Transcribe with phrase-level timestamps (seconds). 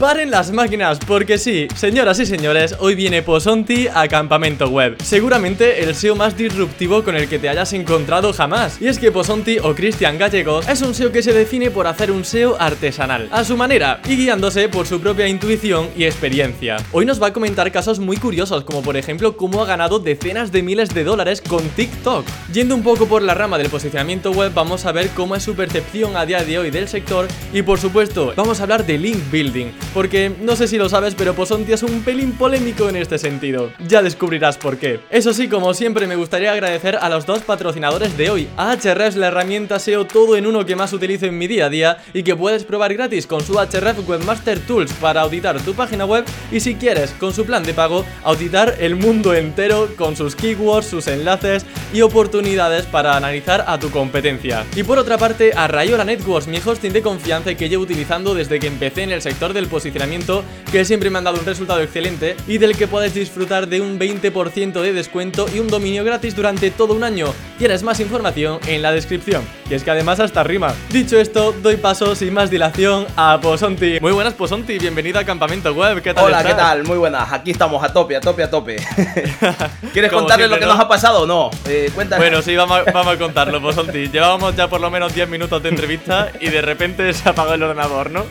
[0.00, 4.96] Paren las máquinas, porque sí, señoras y señores, hoy viene Posonti a Campamento Web.
[5.02, 8.80] Seguramente el SEO más disruptivo con el que te hayas encontrado jamás.
[8.80, 12.10] Y es que Posonti o Cristian Gallegos es un SEO que se define por hacer
[12.10, 16.78] un SEO artesanal, a su manera, y guiándose por su propia intuición y experiencia.
[16.92, 20.50] Hoy nos va a comentar casos muy curiosos, como por ejemplo cómo ha ganado decenas
[20.50, 22.24] de miles de dólares con TikTok.
[22.54, 25.54] Yendo un poco por la rama del posicionamiento web, vamos a ver cómo es su
[25.54, 29.18] percepción a día de hoy del sector y por supuesto, vamos a hablar de link
[29.30, 33.18] building porque no sé si lo sabes, pero Posonti es un pelín polémico en este
[33.18, 33.72] sentido.
[33.86, 35.00] Ya descubrirás por qué.
[35.10, 38.48] Eso sí, como siempre, me gustaría agradecer a los dos patrocinadores de hoy.
[38.56, 41.98] Ahrefs, la herramienta SEO todo en uno que más utilizo en mi día a día
[42.12, 46.24] y que puedes probar gratis con su Ahrefs Webmaster Tools para auditar tu página web
[46.52, 50.86] y si quieres, con su plan de pago, auditar el mundo entero con sus keywords,
[50.86, 54.64] sus enlaces y oportunidades para analizar a tu competencia.
[54.76, 58.58] Y por otra parte, a Rayola Networks, mi hosting de confianza que llevo utilizando desde
[58.60, 62.36] que empecé en el sector del posicionamiento, que siempre me han dado un resultado excelente
[62.46, 66.70] y del que puedes disfrutar de un 20% de descuento y un dominio gratis durante
[66.70, 67.32] todo un año.
[67.58, 69.42] Tienes más información en la descripción.
[69.70, 70.74] Y es que además hasta rima.
[70.90, 74.00] Dicho esto, doy paso sin más dilación a Posonti.
[74.00, 76.02] Muy buenas Posonti, bienvenida a Campamento Web.
[76.02, 76.26] ¿Qué tal?
[76.26, 76.84] Hola, ¿qué tal?
[76.84, 77.32] Muy buenas.
[77.32, 78.76] Aquí estamos a tope, a tope, a tope.
[79.92, 81.50] ¿Quieres contarle lo que nos ha pasado o no?
[81.66, 84.08] Eh, bueno, sí, vamos a, vamos a contarlo, Posonti.
[84.08, 87.62] Llevábamos ya por lo menos 10 minutos de entrevista y de repente se apagó el
[87.62, 88.24] ordenador, ¿no?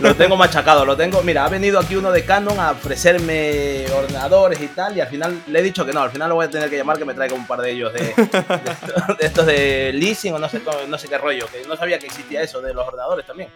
[0.00, 1.22] Lo tengo machacado, lo tengo.
[1.22, 5.42] Mira, ha venido aquí uno de Canon a ofrecerme ordenadores y tal, y al final
[5.46, 7.14] le he dicho que no, al final lo voy a tener que llamar que me
[7.14, 8.14] traiga un par de ellos de, de,
[9.20, 12.42] estos de leasing o no sé, no sé qué rollo, que no sabía que existía
[12.42, 13.48] eso de los ordenadores también.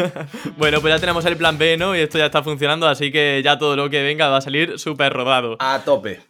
[0.56, 1.96] bueno, pues ya tenemos el plan B, ¿no?
[1.96, 4.78] Y esto ya está funcionando, así que ya todo lo que venga va a salir
[4.78, 5.56] súper rodado.
[5.58, 6.20] A tope.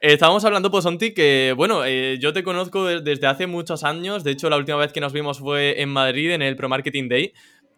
[0.00, 4.22] Estábamos hablando, Posonti, que bueno, eh, yo te conozco desde hace muchos años.
[4.22, 7.08] De hecho, la última vez que nos vimos fue en Madrid, en el Pro Marketing
[7.08, 7.32] Day.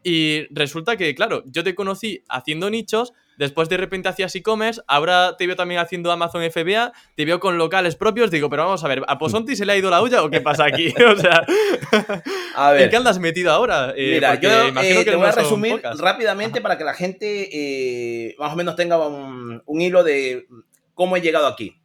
[0.09, 5.37] Y resulta que, claro, yo te conocí haciendo nichos, después de repente hacías e-commerce, ahora
[5.37, 8.87] te veo también haciendo Amazon FBA, te veo con locales propios, digo, pero vamos a
[8.87, 10.95] ver, ¿a Posonti se le ha ido la olla o qué pasa aquí?
[11.13, 11.45] o sea,
[12.55, 12.83] a ver.
[12.83, 13.95] ¿en qué andas metido ahora?
[13.97, 18.57] Eh, Mira, yo eh, te voy a resumir rápidamente para que la gente más o
[18.57, 20.47] menos tenga un hilo de
[20.95, 21.83] cómo he llegado aquí.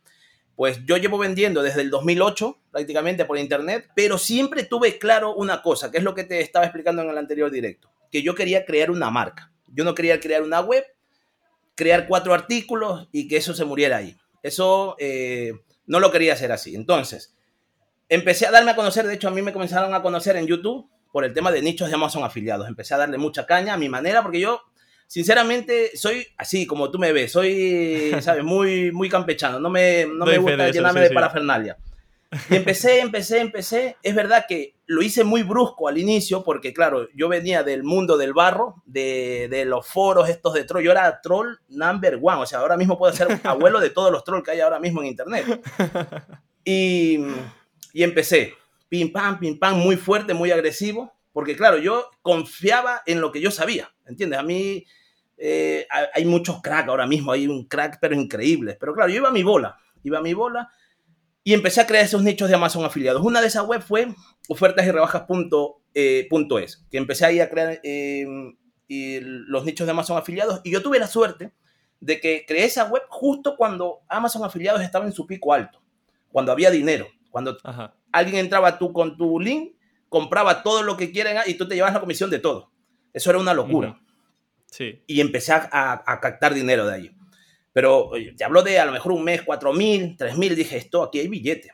[0.55, 5.63] Pues yo llevo vendiendo desde el 2008 prácticamente por internet, pero siempre tuve claro una
[5.63, 8.65] cosa, que es lo que te estaba explicando en el anterior directo, que yo quería
[8.65, 9.51] crear una marca.
[9.67, 10.85] Yo no quería crear una web,
[11.75, 14.15] crear cuatro artículos y que eso se muriera ahí.
[14.43, 15.53] Eso eh,
[15.85, 16.75] no lo quería hacer así.
[16.75, 17.35] Entonces,
[18.09, 20.89] empecé a darme a conocer, de hecho a mí me comenzaron a conocer en YouTube
[21.11, 22.67] por el tema de nichos de Amazon afiliados.
[22.67, 24.61] Empecé a darle mucha caña a mi manera porque yo
[25.07, 28.43] sinceramente, soy así como tú me ves, soy, ¿sabes?
[28.43, 31.77] Muy, muy campechano, no me, no me gusta llenarme de parafernalia.
[32.49, 33.97] Y empecé, empecé, empecé.
[34.01, 38.17] Es verdad que lo hice muy brusco al inicio, porque claro, yo venía del mundo
[38.17, 40.83] del barro, de, de los foros estos de troll.
[40.83, 44.23] Yo era troll number one, o sea, ahora mismo puedo ser abuelo de todos los
[44.23, 45.45] trolls que hay ahora mismo en internet.
[46.63, 47.19] Y,
[47.91, 48.53] y empecé,
[48.87, 53.41] pim pam, pim pam, muy fuerte, muy agresivo, porque claro, yo confiaba en lo que
[53.41, 54.39] yo sabía, ¿entiendes?
[54.39, 54.85] A mí
[55.37, 58.77] eh, hay muchos cracks ahora mismo, hay un crack pero increíble.
[58.79, 60.71] Pero claro, yo iba a mi bola, iba a mi bola
[61.43, 63.23] y empecé a crear esos nichos de Amazon afiliados.
[63.23, 64.07] Una de esas webs fue
[64.47, 68.25] ofertas y rebajas.es, que empecé ahí a crear eh,
[68.87, 71.51] los nichos de Amazon afiliados y yo tuve la suerte
[71.99, 75.81] de que creé esa web justo cuando Amazon afiliados estaba en su pico alto,
[76.31, 77.57] cuando había dinero, cuando
[78.11, 79.75] alguien entraba tú con tu link,
[80.09, 82.71] compraba todo lo que quieren y tú te llevas la comisión de todo.
[83.13, 84.01] Eso era una locura.
[85.07, 87.15] Y empecé a, captar dinero de allí.
[87.73, 91.03] Pero te hablo de a lo mejor un mes, cuatro mil, tres mil, dije, esto
[91.03, 91.71] aquí hay billete.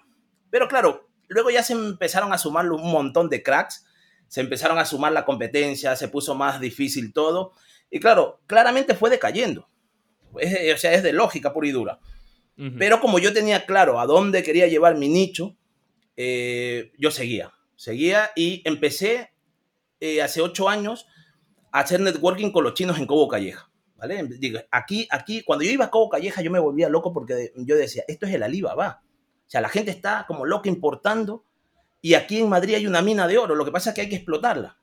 [0.50, 3.86] Pero claro, luego ya se empezaron a sumar un montón de cracks,
[4.28, 7.54] se empezaron a sumar la competencia, se puso más difícil todo.
[7.90, 9.70] Y claro, claramente fue decayendo.
[10.34, 12.00] o sea, es de lógica pura y dura.
[12.80, 15.56] Pero como yo tenía claro a dónde quería llevar mi nicho,
[16.16, 17.54] eh, yo seguía.
[17.76, 19.32] Seguía y empecé
[20.00, 21.06] eh, hace ocho años
[21.72, 23.70] hacer networking con los chinos en Cobo Calleja.
[23.98, 24.24] ¿Vale?
[24.40, 27.76] Digo, aquí, aquí, cuando yo iba a Cobo Calleja, yo me volvía loco porque yo
[27.76, 29.02] decía, esto es el Alibaba.
[29.48, 31.44] O sea, la gente está como loca importando
[32.02, 33.56] y aquí en Madrid hay una mina de oro.
[33.56, 34.78] Lo que pasa es que hay que explotarla.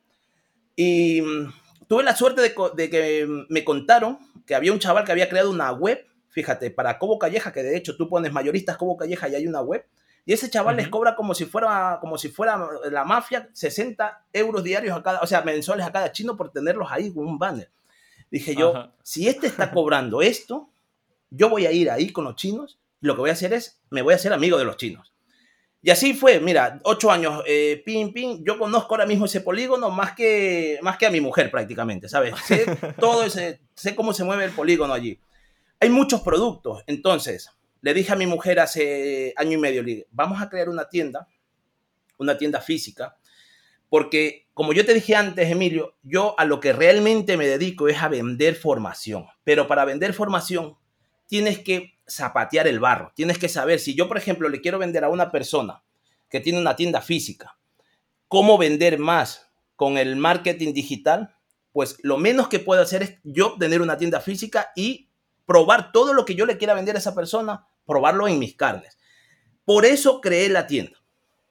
[0.74, 1.52] Y mm,
[1.86, 5.70] tuve la suerte de, que me contaron que había un chaval que había creado una
[5.72, 9.46] web, fíjate, para Cobo Calleja, que de hecho tú pones mayoristas Cobo Calleja y hay
[9.46, 9.86] una web
[10.26, 12.58] Y ese chaval les cobra como si, fuera, como si fuera
[12.90, 16.88] la mafia 60 euros diarios a cada, o sea, mensuales a cada chino por tenerlos
[16.90, 17.70] ahí con un banner.
[18.34, 20.68] Dije yo, si este está cobrando esto,
[21.30, 23.80] yo voy a ir ahí con los chinos y lo que voy a hacer es,
[23.90, 25.14] me voy a hacer amigo de los chinos.
[25.80, 29.88] Y así fue, mira, ocho años, eh, pin, pin, yo conozco ahora mismo ese polígono
[29.90, 32.34] más que, más que a mi mujer prácticamente, ¿sabes?
[32.44, 32.66] Sé
[32.98, 35.20] todo ese, sé cómo se mueve el polígono allí.
[35.78, 37.50] Hay muchos productos, entonces,
[37.82, 40.88] le dije a mi mujer hace año y medio, le dije, vamos a crear una
[40.88, 41.28] tienda,
[42.18, 43.16] una tienda física,
[43.88, 48.00] porque como yo te dije antes, Emilio, yo a lo que realmente me dedico es
[48.00, 50.76] a vender formación, pero para vender formación
[51.26, 53.12] tienes que zapatear el barro.
[53.14, 55.82] Tienes que saber, si yo, por ejemplo, le quiero vender a una persona
[56.28, 57.58] que tiene una tienda física,
[58.28, 61.34] cómo vender más con el marketing digital,
[61.72, 65.08] pues lo menos que puedo hacer es yo tener una tienda física y
[65.46, 68.98] probar todo lo que yo le quiera vender a esa persona, probarlo en mis carnes.
[69.64, 70.96] Por eso creé la tienda,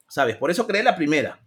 [0.08, 0.38] ¿sabes?
[0.38, 1.40] Por eso creé la primera.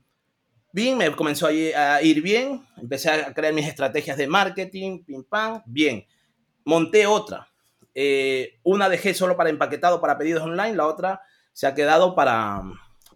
[0.77, 5.63] Bien, me comenzó a ir bien, empecé a crear mis estrategias de marketing, pim pam,
[5.65, 6.05] bien.
[6.67, 7.49] Monté otra,
[7.95, 11.23] eh, una dejé solo para empaquetado, para pedidos online, la otra
[11.55, 12.61] se ha quedado para,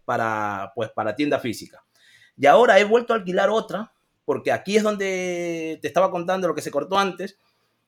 [0.06, 1.84] para, pues, para tienda física.
[2.34, 3.92] Y ahora he vuelto a alquilar otra,
[4.24, 7.38] porque aquí es donde te estaba contando lo que se cortó antes,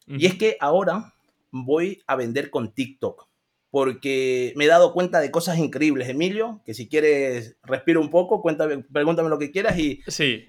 [0.06, 1.14] y es que ahora
[1.50, 3.26] voy a vender con TikTok,
[3.72, 8.42] porque me he dado cuenta de cosas increíbles, Emilio, que si quieres respiro un poco,
[8.42, 10.02] cuéntame, pregúntame lo que quieras y,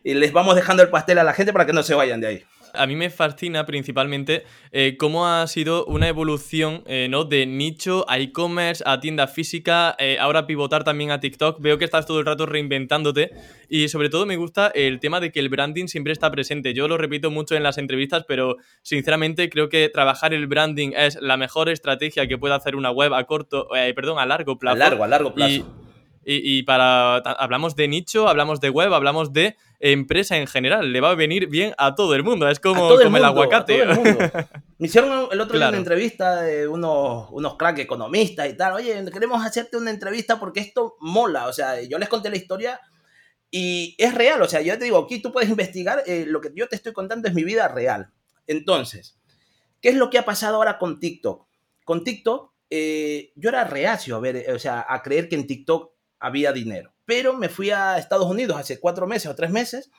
[0.04, 2.28] y les vamos dejando el pastel a la gente para que no se vayan de
[2.28, 2.44] ahí.
[2.74, 7.24] A mí me fascina principalmente eh, cómo ha sido una evolución eh, ¿no?
[7.24, 11.62] de nicho a e-commerce, a tienda física, eh, ahora pivotar también a TikTok.
[11.62, 13.31] Veo que estás todo el rato reinventándote
[13.70, 16.74] y sobre todo me gusta el tema de que el branding siempre está presente.
[16.74, 21.22] Yo lo repito mucho en las entrevistas, pero sinceramente creo que trabajar el branding es
[21.22, 24.76] la mejor estrategia que puede hacer una web a corto, perdón, a largo plazo.
[24.76, 25.52] A largo, a largo plazo.
[25.52, 25.66] Y,
[26.66, 27.18] para.
[27.18, 29.56] Hablamos de nicho, hablamos de web, hablamos de
[29.92, 30.94] empresa en general.
[30.94, 32.48] Le va a venir bien a todo el mundo.
[32.48, 33.86] Es como, el, aguacate.
[34.78, 38.74] Me hicieron el otro día una entrevista de unos, unos crack economistas y tal.
[38.74, 41.48] Oye, queremos hacerte una entrevista porque esto mola.
[41.48, 42.80] O sea, yo les conté la historia
[43.52, 44.42] y es real.
[44.42, 46.04] O sea, yo te digo, aquí tú puedes investigar.
[46.08, 48.10] Eh, lo que yo te estoy contando es mi vida real.
[48.48, 49.19] Entonces,
[49.81, 51.46] ¿qué es lo que ha pasado ahora con TikTok?
[51.84, 55.93] Con TikTok, eh, yo era reacio a ver, o sea, a creer que en TikTok
[56.24, 56.94] había dinero.
[57.06, 59.92] Pero me fui a Estados Unidos hace cuatro meses o tres meses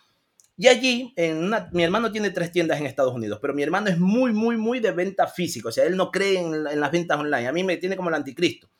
[0.56, 3.98] y allí, en mi hermano tiene tres tiendas en Estados Unidos, pero mi hermano es
[3.98, 5.68] muy, muy, muy de venta física.
[5.68, 7.48] O sea, él no cree en, las ventas online.
[7.48, 8.70] A mí me tiene como el anticristo.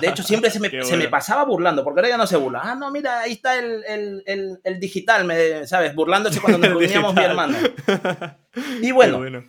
[0.00, 2.60] De hecho, siempre se me, se me, pasaba burlando, porque ahora ya no se burla.
[2.62, 3.82] Ah, no, mira, ahí está el,
[4.26, 5.92] el, el, digital, me, ¿sabes?
[5.94, 7.58] Burlándose cuando nos reuníamos mi hermano.
[8.82, 9.44] Y bueno, bueno,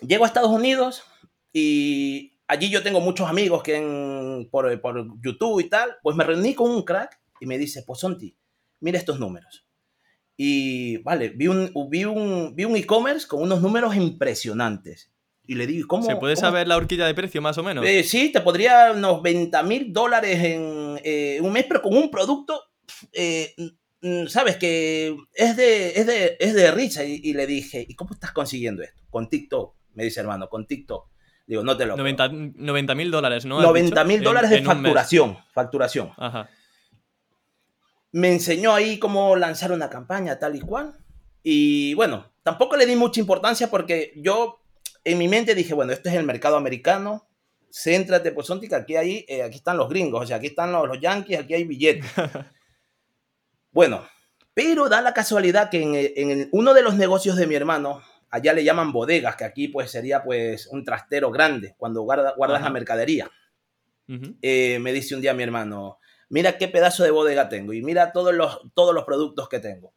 [0.00, 1.04] llego a Estados Unidos
[1.52, 6.24] y allí yo tengo muchos amigos que en, por, por, YouTube y tal, pues me
[6.24, 8.36] reuní con un crack y me dice, pues Sonti,
[8.80, 9.66] mira estos números.
[10.36, 15.10] Y vale, vi un, vi un, vi un e-commerce con unos números impresionantes.
[15.46, 16.04] Y le digo, ¿cómo?
[16.04, 17.84] ¿Se puede saber la horquilla de precio más o menos?
[17.86, 22.10] Eh, sí, te podría unos 20 mil dólares en eh, un mes, pero con un
[22.10, 22.60] producto,
[23.12, 23.54] eh,
[24.28, 27.04] sabes, que es de, es de, es de risa.
[27.04, 29.02] Y, y, le dije, ¿y cómo estás consiguiendo esto?
[29.10, 31.12] Con TikTok, me dice hermano, con TikTok.
[31.46, 33.60] Digo, no te lo 90 mil dólares, ¿no?
[33.60, 35.38] 90 mil dólares de facturación.
[35.52, 36.12] Facturación.
[36.16, 36.48] Ajá.
[38.12, 40.94] Me enseñó ahí cómo lanzar una campaña tal y cual.
[41.42, 44.60] Y bueno, tampoco le di mucha importancia porque yo
[45.04, 47.28] en mi mente dije, bueno, este es el mercado americano.
[47.70, 50.86] Céntrate, pues, que aquí, hay, eh, aquí están los gringos, o sea, aquí están los,
[50.86, 52.04] los yankees, aquí hay billetes.
[53.72, 54.06] bueno,
[54.52, 55.94] pero da la casualidad que en,
[56.30, 59.90] en uno de los negocios de mi hermano, allá le llaman bodegas, que aquí pues
[59.90, 63.30] sería pues un trastero grande cuando guarda, guardas la mercadería.
[64.42, 65.98] Eh, me dice un día mi hermano,
[66.28, 69.94] mira qué pedazo de bodega tengo y mira todos los, todos los productos que tengo.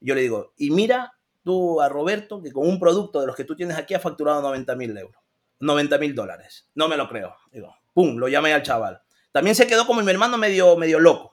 [0.00, 3.44] Yo le digo, y mira tú a Roberto que con un producto de los que
[3.44, 5.22] tú tienes aquí ha facturado 90 mil euros,
[5.60, 6.68] 90 mil dólares.
[6.74, 7.34] No me lo creo.
[7.50, 9.00] Digo, pum, lo llamé al chaval.
[9.32, 11.32] También se quedó como mi hermano medio, medio loco.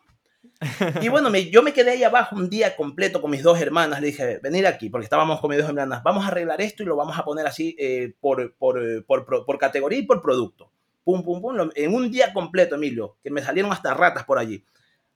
[1.02, 4.02] Y bueno, yo me quedé ahí abajo un día completo con mis dos hermanas.
[4.02, 6.04] Le dije, venir aquí, porque estábamos con mis dos hermanas.
[6.04, 9.58] Vamos a arreglar esto y lo vamos a poner así eh, por, por, por, por,
[9.58, 10.72] categoría y por producto.
[11.04, 11.70] Pum, pum, pum.
[11.76, 14.64] En un día completo, Emilio, que me salieron hasta ratas por allí,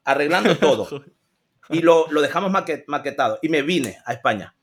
[0.03, 0.87] arreglando todo.
[1.69, 3.39] y lo, lo dejamos maquetado.
[3.41, 4.55] Y me vine a España.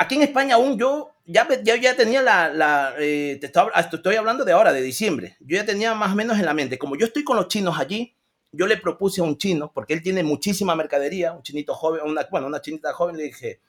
[0.00, 2.48] Aquí en España aún yo ya, ya, ya tenía la...
[2.48, 5.36] la eh, te estoy hablando de ahora, de diciembre.
[5.40, 6.78] Yo ya tenía más o menos en la mente.
[6.78, 8.16] Como yo estoy con los chinos allí,
[8.58, 12.26] yo le propuse a un chino, porque él tiene muchísima mercadería, un chinito joven, una,
[12.30, 13.60] bueno, una chinita joven, le dije,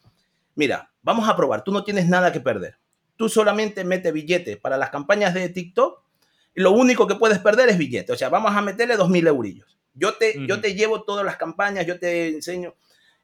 [0.55, 2.79] mira, vamos a probar, tú no tienes nada que perder.
[3.15, 6.10] Tú solamente mete billete para las campañas de TikTok
[6.55, 8.12] lo único que puedes perder es billete.
[8.12, 9.77] O sea, vamos a meterle 2.000 eurillos.
[9.93, 12.75] Yo te, yo te llevo todas las campañas, yo te enseño.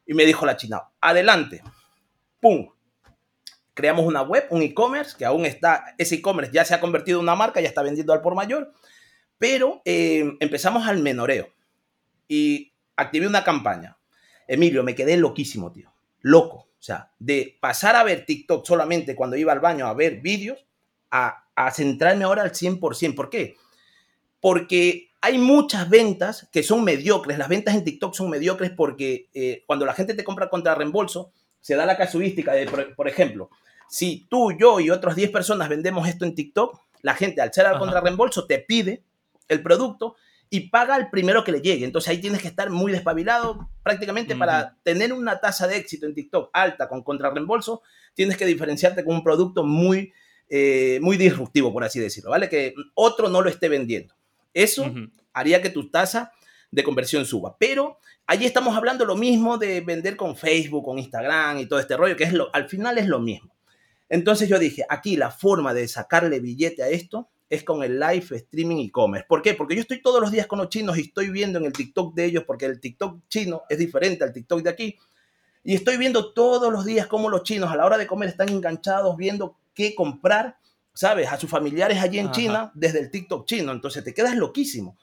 [0.06, 1.64] Y me dijo la china, adelante.
[2.40, 2.70] ¡Pum!
[3.74, 7.24] Creamos una web, un e-commerce, que aún está, ese e-commerce ya se ha convertido en
[7.24, 8.72] una marca, ya está vendiendo al por mayor,
[9.38, 11.55] pero eh, empezamos al menoreo
[12.28, 13.98] y activé una campaña.
[14.48, 15.92] Emilio, me quedé loquísimo, tío.
[16.22, 16.58] Loco.
[16.58, 20.66] O sea, de pasar a ver TikTok solamente cuando iba al baño a ver vídeos,
[21.10, 23.16] a, a centrarme ahora al 100%.
[23.16, 23.56] ¿Por qué?
[24.40, 27.40] Porque hay muchas ventas que son mediocres.
[27.40, 31.32] Las ventas en TikTok son mediocres porque eh, cuando la gente te compra contra reembolso,
[31.62, 33.50] se da la casuística de, por, ejemplo,
[33.90, 37.66] si tú, yo y otras 10 personas vendemos esto en TikTok, la gente al ser
[37.66, 39.02] al contra reembolso te pide
[39.48, 40.16] el producto
[40.50, 41.86] y paga el primero que le llegue.
[41.86, 43.70] Entonces ahí tienes que estar muy despabilado.
[43.84, 47.82] Prácticamente para tener una tasa de éxito en TikTok alta con contrarreembolso,
[48.14, 50.14] tienes que diferenciarte con un producto muy,
[50.50, 52.50] eh, muy disruptivo, por así decirlo, ¿vale?
[52.50, 54.14] Que otro no lo esté vendiendo.
[54.54, 54.92] Eso
[55.34, 56.32] haría que tu tasa
[56.72, 57.58] de conversión suba.
[57.60, 61.98] Pero allí estamos hablando lo mismo de vender con Facebook, con Instagram y todo este
[61.98, 63.54] rollo, que es lo, al final es lo mismo.
[64.10, 68.26] Entonces yo dije, aquí la forma de sacarle billete a esto es con el live
[68.32, 69.26] streaming e-commerce.
[69.28, 69.54] ¿Por qué?
[69.54, 72.16] Porque yo estoy todos los días con los chinos y estoy viendo en el TikTok
[72.16, 74.98] de ellos, porque el TikTok chino es diferente al TikTok de aquí.
[75.64, 78.50] Y estoy viendo todos los días cómo los chinos a la hora de comer están
[78.50, 80.58] enganchados viendo qué comprar,
[80.94, 81.28] ¿sabes?
[81.28, 83.72] A sus familiares allí en China desde el TikTok chino.
[83.72, 84.98] Entonces te quedas loquísimo.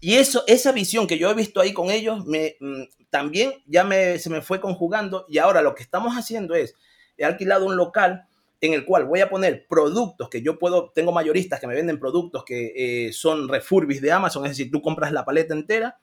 [0.00, 3.84] Y eso, esa visión que yo he visto ahí con ellos, me, mm, también ya
[3.84, 5.26] me, se me fue conjugando.
[5.28, 6.74] Y ahora lo que estamos haciendo es,
[7.16, 8.26] he alquilado un local
[8.62, 11.98] en el cual voy a poner productos que yo puedo, tengo mayoristas que me venden
[11.98, 15.98] productos que eh, son refurbis de Amazon, es decir, tú compras la paleta entera,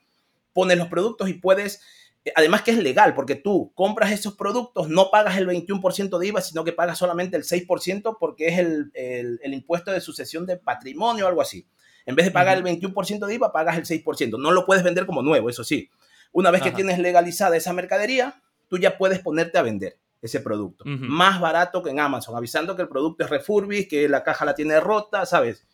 [0.52, 1.80] pones los productos y puedes,
[2.22, 6.26] eh, además que es legal, porque tú compras esos productos, no pagas el 21% de
[6.26, 10.58] IVA, sino que pagas solamente el 6% porque es el, el, impuesto de sucesión de
[10.58, 11.66] patrimonio o algo así.
[12.04, 14.38] En vez de pagar el 21% de IVA, pagas el 6%.
[14.38, 15.88] No lo puedes vender como nuevo, eso sí.
[16.32, 20.84] Una vez que tienes legalizada esa mercadería, tú ya puedes ponerte a vender ese producto.
[20.84, 24.54] Más barato que en Amazon, avisando que el producto es refurbished, que la caja la
[24.54, 25.66] tiene rota, ¿sabes?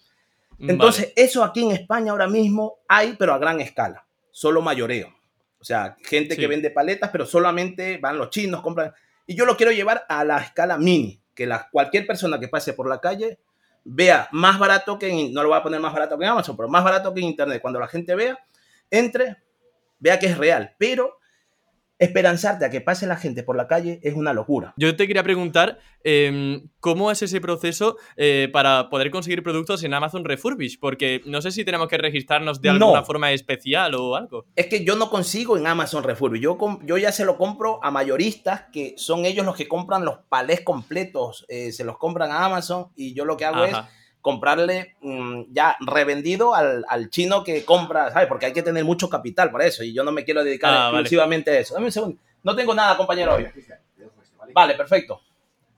[0.59, 5.15] Entonces, eso aquí en España ahora mismo hay, pero a gran escala, solo mayoreo.
[5.61, 8.93] O sea, gente que vende paletas, pero solamente van los chinos, compran.
[9.27, 12.73] Y yo lo quiero llevar a la escala mini, que la, cualquier persona que pase
[12.73, 13.41] por la calle
[13.85, 16.57] vea más barato que en, no lo voy a poner más barato que en Amazon,
[16.57, 17.61] pero más barato que en Internet.
[17.61, 18.39] Cuando la gente vea,
[18.91, 19.37] entre,
[19.99, 21.19] vea que es real, pero
[21.99, 24.75] esperanzarte a que pase la gente por la calle es una locura.
[24.77, 29.95] Yo te quería preguntar, em, ¿cómo es ese proceso eh, para poder conseguir productos en
[29.95, 30.79] Amazon Refurbish?
[30.79, 34.45] Porque no sé si tenemos que registrarnos de alguna forma especial o algo.
[34.55, 36.41] Es que yo no consigo en Amazon Refurbish.
[36.41, 40.19] Yo, yo ya se lo compro a mayoristas, que son ellos los que compran los
[40.29, 43.77] palés completos, eh, se los compran a Amazon y yo lo que hago es
[44.27, 48.27] comprarle mm, ya revendido al, chino que compra, ¿sabes?
[48.27, 50.91] Porque hay que tener mucho capital para eso y yo no me quiero dedicar ah,
[50.91, 51.75] exclusivamente a eso.
[51.75, 52.19] Dame un segundo.
[52.43, 53.47] No tengo nada, compañero, hoy.
[54.53, 55.21] Vale, perfecto.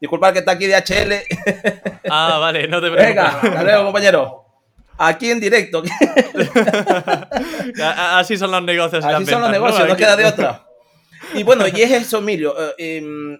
[0.00, 1.12] Disculpad que está aquí de HL.
[2.10, 3.06] Ah, vale, no te preocupes.
[3.06, 4.46] Venga, hasta luego, compañero.
[4.96, 5.82] Aquí en directo.
[7.82, 9.04] Así son los negocios.
[9.04, 10.66] Así son los negocios, no, queda de otra.
[11.34, 12.54] Y bueno, y es eso, Emilio.
[12.78, 13.38] Eh, em,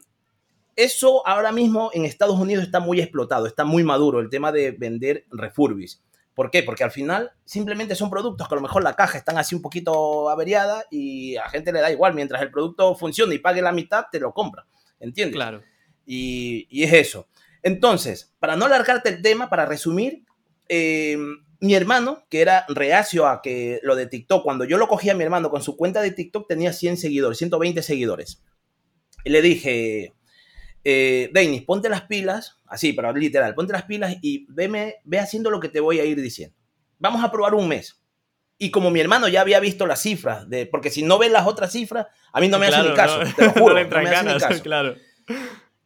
[0.78, 4.70] eso ahora mismo en Estados Unidos está muy explotado, está muy maduro el tema de
[4.70, 6.04] vender refurbis.
[6.34, 6.62] ¿Por qué?
[6.62, 9.60] Porque al final simplemente son productos que a lo mejor la caja están así un
[9.60, 12.14] poquito averiada y a la gente le da igual.
[12.14, 14.66] Mientras el producto funcione y pague la mitad, te lo compra.
[15.00, 15.34] ¿Entiendes?
[15.34, 15.62] Claro.
[16.06, 17.26] Y, es eso.
[17.64, 20.26] Entonces, para no alargarte el tema, para resumir,
[20.68, 25.10] em, mi hermano, que era reacio a que lo de TikTok, cuando yo lo cogí
[25.10, 28.44] a mi hermano con su cuenta de TikTok, tenía 100 seguidores, 120 seguidores.
[29.24, 30.14] Y le dije,
[30.90, 35.50] eh, Denis, ponte las pilas, así, pero literal, ponte las pilas y veme, ve haciendo
[35.50, 36.56] lo que te voy a ir diciendo.
[36.98, 38.00] Vamos a probar un mes.
[38.56, 41.46] Y como mi hermano ya había visto las cifras, de, porque si no ves las
[41.46, 44.32] otras cifras, a mí no me hace ni caso, te lo juro, no, me hace
[44.32, 44.62] ni caso.
[44.62, 44.96] Claro.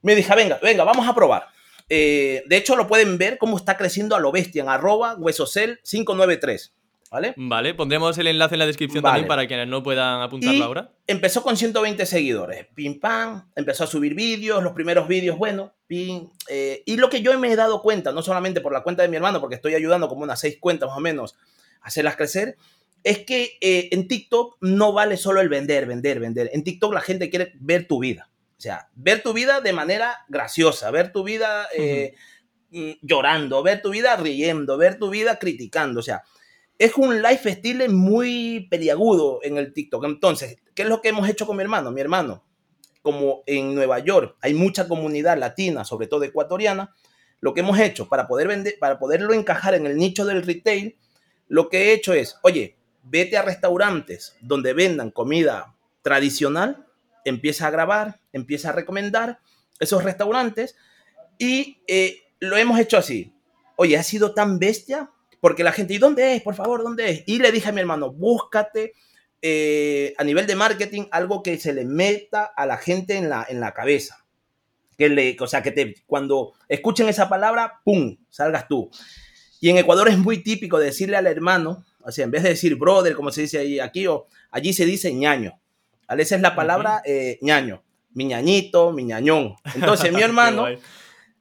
[0.02, 1.48] Me dije, venga, venga, vamos a probar.
[1.88, 5.80] Eh, de hecho, lo pueden ver cómo está creciendo a lo bestia en arroba huesocel
[5.82, 6.74] 593.
[7.12, 7.34] ¿Vale?
[7.36, 10.92] Vale, pondremos el enlace en la descripción también para quienes no puedan apuntarlo ahora.
[11.06, 12.66] Empezó con 120 seguidores.
[12.74, 16.30] Pim pam, empezó a subir vídeos, los primeros vídeos, bueno, pim.
[16.48, 19.10] Eh, y lo que yo me he dado cuenta, no solamente por la cuenta de
[19.10, 21.36] mi hermano, porque estoy ayudando como unas seis cuentas más o menos
[21.82, 22.56] a hacerlas crecer,
[23.04, 26.48] es que eh, en TikTok no vale solo el vender, vender, vender.
[26.54, 28.30] En TikTok la gente quiere ver tu vida.
[28.56, 32.14] O sea, ver tu vida de manera graciosa, ver tu vida eh,
[32.70, 36.00] mm, llorando, ver tu vida riendo, ver tu vida criticando.
[36.00, 36.22] O sea,
[36.82, 40.04] es un lifestyle muy peliagudo en el TikTok.
[40.04, 41.92] Entonces, ¿qué es lo que hemos hecho con mi hermano?
[41.92, 42.42] Mi hermano,
[43.02, 46.92] como en Nueva York hay mucha comunidad latina, sobre todo ecuatoriana,
[47.38, 50.96] lo que hemos hecho para poder vender, para poderlo encajar en el nicho del retail,
[51.46, 56.88] lo que he hecho es, oye, vete a restaurantes donde vendan comida tradicional,
[57.24, 59.38] empieza a grabar, empieza a recomendar
[59.78, 60.74] esos restaurantes
[61.38, 63.32] y eh, lo hemos hecho así.
[63.76, 65.11] Oye, ha sido tan bestia
[65.42, 66.42] porque la gente, ¿y dónde es?
[66.42, 67.24] Por favor, ¿dónde es?
[67.26, 68.92] Y le dije a mi hermano, búscate
[69.42, 73.44] eh, a nivel de marketing algo que se le meta a la gente en la,
[73.48, 74.24] en la cabeza.
[74.96, 78.88] Que le, o sea, que te, cuando escuchen esa palabra, ¡pum!, salgas tú.
[79.58, 82.76] Y en Ecuador es muy típico decirle al hermano, o sea, en vez de decir
[82.76, 85.60] brother, como se dice ahí, aquí, o allí se dice ñaño.
[86.06, 87.82] A veces es la palabra eh, ñaño,
[88.12, 89.56] mi ñañito, mi ñañón.
[89.74, 90.66] Entonces, mi hermano,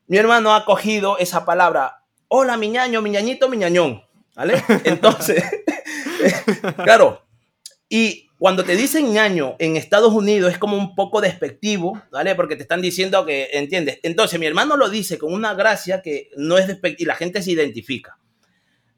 [0.08, 2.01] mi hermano ha cogido esa palabra,
[2.34, 4.04] hola, mi ñaño, mi ñañito, mi ñañón.
[4.36, 4.64] ¿Vale?
[4.86, 5.44] Entonces,
[6.84, 7.22] claro,
[7.90, 12.34] y cuando te dicen ñaño en Estados Unidos es como un poco despectivo, ¿vale?
[12.36, 14.00] Porque te están diciendo que, ¿entiendes?
[14.02, 17.42] Entonces mi hermano lo dice con una gracia que no es despectivo y la gente
[17.42, 18.18] se identifica.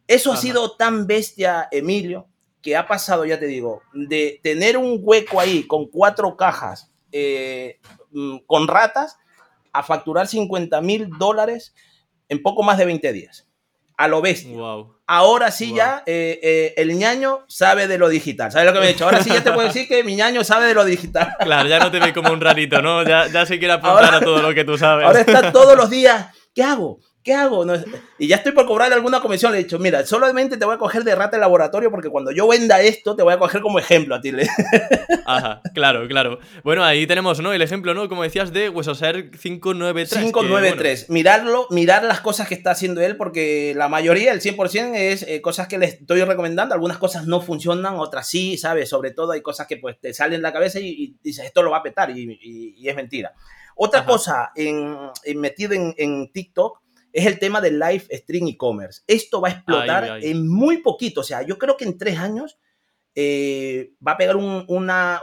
[0.08, 2.28] Eso ha sido tan bestia, Emilio,
[2.62, 7.80] que ha pasado, ya te digo, de tener un hueco ahí con cuatro cajas eh,
[8.12, 9.18] mm, con ratas
[9.72, 11.74] a facturar 50 mil dólares
[12.34, 13.48] en poco más de 20 días.
[13.96, 14.58] A lo bestia.
[14.58, 14.98] Wow.
[15.06, 18.52] Ahora sí ya eh, eh, el ñaño sabe de lo digital.
[18.52, 19.06] ¿Sabes lo que me he dicho?
[19.06, 21.36] Ahora sí ya te puedo decir que mi ñaño sabe de lo digital.
[21.40, 23.04] Claro, ya no te ve como un rarito, ¿no?
[23.04, 25.06] Ya, ya se quiere apuntar a todo lo que tú sabes.
[25.06, 26.28] Ahora está todos los días.
[26.56, 27.00] ¿Qué hago?
[27.24, 27.66] ¿Qué hago?
[28.20, 29.52] y ya estoy por cobrarle alguna comisión.
[29.52, 32.32] Le he dicho, mira, solamente te voy a coger de rata el laboratorio porque cuando
[32.32, 34.32] yo venda esto, te voy a coger como ejemplo a ti.
[35.26, 36.40] Ajá, claro, claro.
[36.64, 37.54] Bueno, ahí tenemos, ¿no?
[37.54, 38.10] El ejemplo, ¿no?
[38.10, 40.24] Como decías, de Huesoser 593.
[40.24, 41.10] 593.
[41.10, 45.42] Mirarlo, mirar las cosas que está haciendo él porque la mayoría, el 100%, es eh,
[45.42, 46.74] cosas que le estoy recomendando.
[46.74, 48.90] Algunas cosas no funcionan, otras sí, ¿sabes?
[48.90, 51.72] Sobre todo hay cosas que pues te salen en la cabeza y, dices, esto lo
[51.72, 53.34] va a petar y, es mentira.
[53.76, 56.83] Otra cosa en, metido en, en TikTok
[57.14, 59.02] es el tema del live stream e-commerce.
[59.08, 62.58] Esto va a explotar en muy poquito, o sea, yo creo que en tres años
[63.16, 65.22] eh, va a pegar una,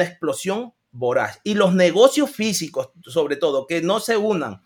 [0.00, 1.40] explosión voraz.
[1.44, 4.62] Y los negocios físicos, sobre todo, que no se unan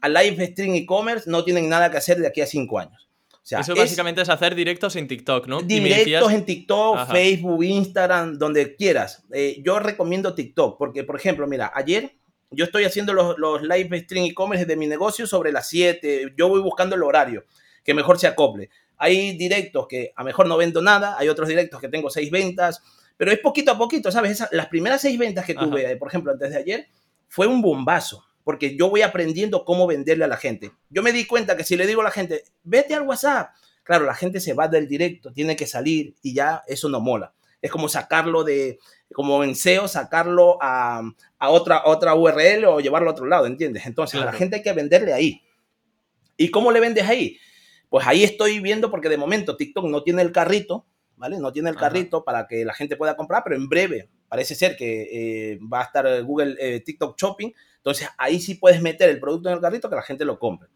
[0.00, 3.10] al live stream e-commerce, no tienen nada que hacer de aquí a cinco años.
[3.32, 5.60] O sea, Eso básicamente es, hacer directos en TikTok, ¿no?
[5.60, 9.22] Directos en TikTok, Facebook, Instagram, donde quieras.
[9.32, 12.16] Eh, yo recomiendo TikTok porque, por ejemplo, mira, ayer
[12.54, 16.34] yo estoy haciendo los, los live stream e-commerce de mi negocio sobre las 7.
[16.36, 17.44] Yo voy buscando el horario
[17.84, 18.70] que mejor se acople.
[18.96, 22.82] Hay directos que a mejor no vendo nada, hay otros directos que tengo seis ventas,
[23.16, 24.42] pero es poquito a poquito, ¿sabes?
[24.50, 26.88] las primeras seis ventas que tuve, eh, por ejemplo, antes de ayer,
[27.28, 30.72] fue un bombazo, porque yo voy aprendiendo cómo venderle a la gente.
[30.90, 33.50] Yo me di cuenta que si le digo a la gente, vete al WhatsApp,
[33.82, 37.34] claro, la gente se va del directo, tiene que salir y ya eso no mola.
[37.60, 38.78] Es como sacarlo de,
[39.12, 41.02] como en SEO, sacarlo a,
[41.40, 43.86] otra, otra URL o llevarlo a otro lado, ¿entiendes?
[43.86, 45.42] Entonces, a la gente hay que venderle ahí.
[46.36, 47.38] ¿Y cómo le vendes ahí?
[47.88, 50.86] Pues ahí estoy viendo porque de momento TikTok no tiene el carrito,
[51.16, 51.38] ¿vale?
[51.38, 54.76] No tiene el carrito para que la gente pueda comprar, pero en breve parece ser
[54.76, 57.52] que eh, va a estar Google eh, TikTok Shopping.
[57.76, 60.68] Entonces ahí sí puedes meter el producto en el carrito que la gente lo compre.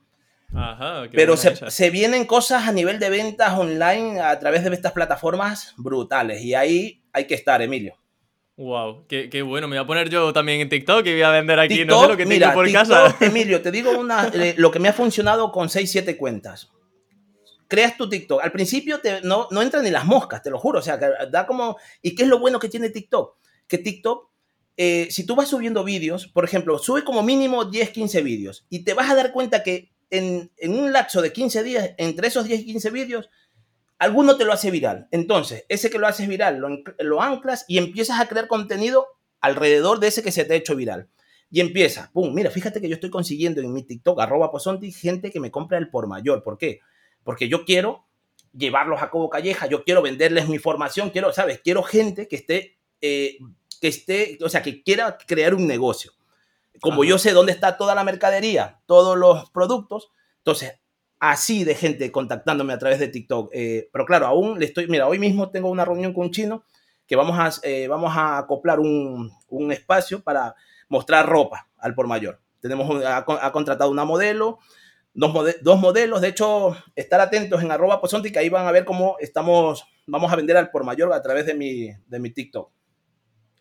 [0.54, 4.92] Ajá, Pero se, se, vienen cosas a nivel de ventas online a través de estas
[4.92, 7.98] plataformas brutales y ahí hay que estar, Emilio.
[8.58, 9.68] Wow, qué, bueno.
[9.68, 12.08] Me voy a poner yo también en TikTok y voy a vender aquí, no sé
[12.08, 13.16] lo que tengo por casa.
[13.20, 16.68] Emilio, te digo una, eh, lo que me ha funcionado con 6, 7 cuentas.
[17.68, 18.42] Creas tu TikTok.
[18.42, 20.80] Al principio te, no, no entran ni las moscas, te lo juro.
[20.80, 21.76] O sea, da como.
[22.02, 23.36] ¿Y qué es lo bueno que tiene TikTok?
[23.68, 24.28] Que TikTok,
[24.76, 28.80] eh, si tú vas subiendo vídeos, por ejemplo, sube como mínimo 10, 15 vídeos y
[28.80, 32.44] te vas a dar cuenta que en, en un lapso de 15 días, entre esos
[32.44, 33.30] 10 y 15 vídeos,
[33.98, 35.08] alguno te lo hace viral.
[35.10, 36.62] Entonces, ese que lo haces viral,
[36.98, 39.06] lo, anclas y empiezas a crear contenido
[39.40, 41.08] alrededor de ese que se te ha hecho viral.
[41.50, 45.30] Y empieza, pum, mira, fíjate que yo estoy consiguiendo en mi TikTok, arroba posonti, gente
[45.30, 46.42] que me compra el por mayor.
[46.42, 46.80] ¿Por qué?
[47.24, 48.06] Porque yo quiero
[48.52, 51.60] llevarlos a Cobo Calleja, yo quiero venderles mi formación, quiero, ¿sabes?
[51.62, 53.38] Quiero gente que esté, eh,
[53.80, 56.12] que esté, o sea, que quiera crear un negocio.
[56.80, 60.80] Como yo sé dónde está toda la mercadería, todos los productos, entonces
[61.20, 63.50] así de gente contactándome a través de TikTok.
[63.52, 66.64] Eh, pero claro, aún le estoy, mira, hoy mismo tengo una reunión con un chino
[67.06, 70.54] que vamos a, eh, vamos a acoplar un, un, espacio para
[70.88, 72.40] mostrar ropa al por mayor.
[72.60, 74.58] Tenemos, ha, contratado una modelo,
[75.14, 78.84] dos, dos, modelos, de hecho, estar atentos en arroba posonti, que ahí van a ver
[78.84, 82.70] cómo estamos, vamos a vender al por mayor a través de mi, de mi TikTok.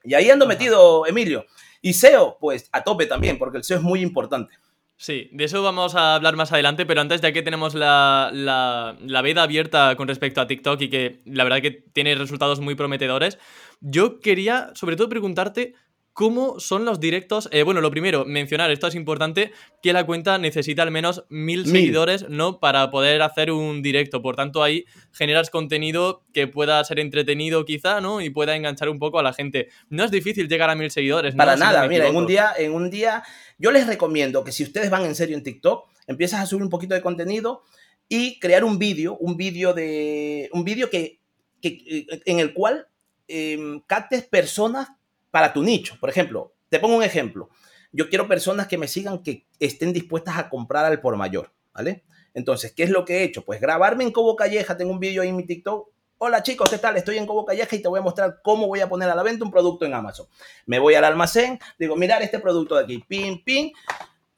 [0.03, 1.45] Y ahí ando metido, Emilio.
[1.81, 4.53] Y SEO, pues a tope también, porque el SEO es muy importante.
[4.99, 9.21] Sí, de eso vamos a hablar más adelante, pero antes ya que tenemos la, la,
[9.21, 13.37] veda abierta con respecto a TikTok y que la verdad que tiene resultados muy prometedores,
[13.79, 15.75] yo quería sobre todo preguntarte
[16.17, 17.47] ¿Cómo son los directos?
[17.51, 19.51] Eh, bueno, lo primero, mencionar, esto es importante,
[19.83, 22.59] que la cuenta necesita al menos mil, seguidores, ¿no?
[22.59, 24.23] Para poder hacer un directo.
[24.23, 28.19] Por tanto, ahí generas contenido que pueda ser entretenido quizá, ¿no?
[28.19, 29.69] Y pueda enganchar un poco a la gente.
[29.89, 31.37] No es difícil llegar a mil seguidores, ¿no?
[31.37, 33.21] Para nada, mira, en un día, en un día,
[33.59, 36.71] yo les recomiendo que si ustedes van en serio en TikTok, empiezas a subir un
[36.71, 37.61] poquito de contenido
[38.09, 41.19] y crear un vídeo, un vídeo de, un vídeo que,
[41.61, 42.87] que, en el cual
[43.27, 44.87] eh, captes personas
[45.31, 45.97] para tu nicho.
[45.99, 47.49] Por ejemplo, te pongo un ejemplo.
[47.91, 52.03] Yo quiero personas que me sigan que estén dispuestas a comprar al por mayor, ¿vale?
[52.33, 53.43] Entonces, ¿qué es lo que he hecho?
[53.43, 55.89] Pues grabarme en Cobo Calleja, tengo un vídeo ahí en mi TikTok.
[56.19, 56.97] Hola chicos, ¿qué tal?
[56.97, 59.23] Estoy en Cobo Calleja y te voy a mostrar cómo voy a poner a la
[59.23, 60.27] venta un producto en Amazon.
[60.65, 63.71] Me voy al almacén, digo, mirar este producto de aquí, pin, pin.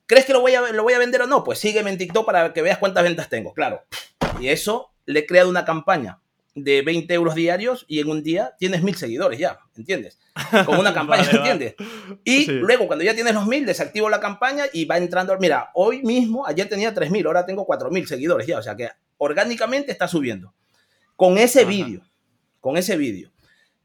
[0.05, 1.43] ¿Crees que lo voy, a, lo voy a vender o no?
[1.43, 3.83] Pues sígueme en TikTok para que veas cuántas ventas tengo, claro.
[4.39, 6.21] Y eso le he creado una campaña
[6.55, 10.19] de 20 euros diarios y en un día tienes mil seguidores ya, ¿entiendes?
[10.65, 11.75] Con una campaña, ¿entiendes?
[12.23, 16.01] Y luego cuando ya tienes los mil, desactivo la campaña y va entrando, mira, hoy
[16.03, 20.53] mismo, ayer tenía 3.000, ahora tengo 4.000 seguidores ya, o sea que orgánicamente está subiendo.
[21.15, 22.01] Con ese vídeo,
[22.59, 23.31] con ese vídeo.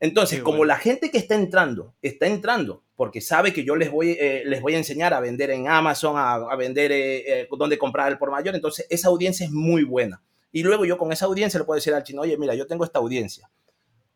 [0.00, 4.16] Entonces, como la gente que está entrando, está entrando porque sabe que yo les voy,
[4.20, 8.10] eh, les voy a enseñar a vender en Amazon, a, vender eh, eh, donde comprar
[8.12, 10.22] el por mayor, entonces esa audiencia es muy buena.
[10.54, 12.84] Y luego yo con esa audiencia le puedo decir al chino, oye, mira, yo tengo
[12.84, 13.50] esta audiencia.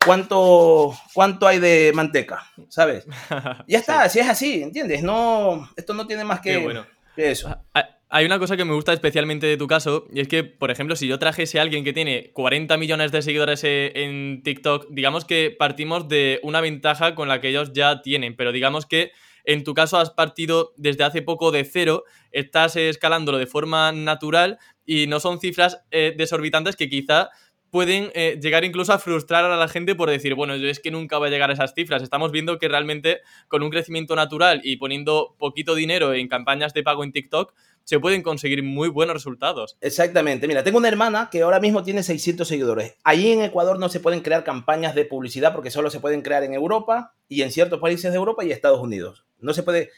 [0.07, 2.47] ¿Cuánto, cuánto hay de manteca?
[2.69, 3.07] ¿Sabes?
[3.67, 5.03] Ya está, si es así, ¿entiendes?
[5.03, 6.87] No, esto no tiene más que, bueno.
[7.17, 7.49] eso.
[7.49, 10.45] Ah, ah, hay una cosa que me gusta especialmente de tu caso, y es que,
[10.45, 14.45] por ejemplo, si yo trajese a alguien que tiene 40 millones de seguidores eh, en
[14.45, 18.87] TikTok, digamos que partimos de una ventaja con la que ellos ya tienen, pero digamos
[18.87, 19.11] que
[19.49, 24.59] en tu caso has partido desde hace poco de cero, estás escalándolo de forma natural
[24.85, 27.31] y no son cifras eh, desorbitantes que quizá
[27.71, 30.91] pueden eh, llegar incluso a frustrar a la gente por decir, bueno, yo es que
[30.91, 32.03] nunca voy a llegar a esas cifras.
[32.03, 36.83] Estamos viendo que realmente con un crecimiento natural y poniendo poquito dinero en campañas de
[36.83, 37.53] pago en TikTok,
[37.89, 39.79] se pueden conseguir muy buenos resultados.
[39.81, 40.47] Exactamente.
[40.47, 42.97] Mira, tengo una hermana que ahora mismo tiene 600 seguidores.
[43.03, 46.45] Allí en Ecuador no se pueden crear campañas de publicidad porque solo se pueden crear
[46.45, 49.25] en Europa y en ciertos países de Europa y Estados Unidos.
[49.39, 49.91] No se puede...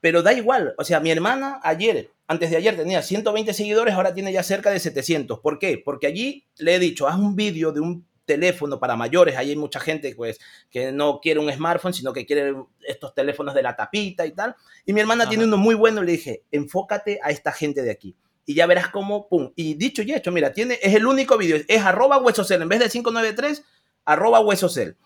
[0.00, 0.74] Pero da igual.
[0.78, 4.70] O sea, mi hermana ayer, antes de ayer tenía 120 seguidores, ahora tiene ya cerca
[4.70, 5.40] de 700.
[5.40, 5.80] ¿Por qué?
[5.84, 9.36] Porque allí le he dicho, haz un vídeo de un teléfono para mayores.
[9.36, 10.38] Ahí hay mucha gente pues,
[10.70, 12.54] que no quiere un smartphone, sino que quiere
[12.86, 14.54] estos teléfonos de la tapita y tal.
[14.86, 16.02] Y mi hermana tiene uno muy bueno.
[16.02, 18.14] Le dije, enfócate a esta gente de aquí.
[18.46, 19.52] Y ya verás cómo, pum.
[19.56, 21.56] Y dicho y hecho, mira, tiene, es el único vídeo.
[21.66, 22.62] Es arroba huesocel.
[22.62, 23.64] En vez de 593,
[24.04, 24.96] arroba huesocel.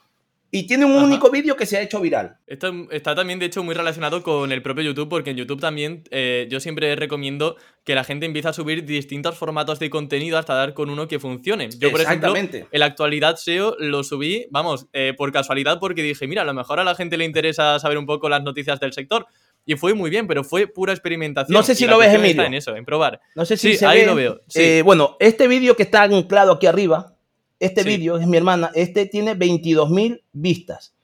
[0.55, 2.37] Y tiene un único vídeo que se ha hecho viral.
[2.47, 6.05] Esto está también, de hecho, muy relacionado con el propio YouTube, porque en YouTube también
[6.11, 10.53] eh, yo siempre recomiendo que la gente empiece a subir distintos formatos de contenido hasta
[10.53, 11.71] dar con uno que funcione.
[11.79, 16.29] Yo, por ejemplo, en la actualidad SEO lo subí, vamos, eh, por casualidad, porque dije,
[16.29, 18.93] mira, a lo mejor a la gente le interesa saber un poco las noticias del
[18.93, 19.27] sector.
[19.65, 21.55] Y fue muy bien, pero fue pura experimentación.
[21.55, 22.43] No sé si lo ves, Emilio.
[22.43, 23.21] en eso, en probar.
[23.35, 24.43] No sé si ahí lo veo.
[24.55, 27.12] Eh, bueno, este vídeo que está anclado aquí arriba,
[27.63, 30.95] este vídeo es mi hermana, este tiene 22 mil vistas.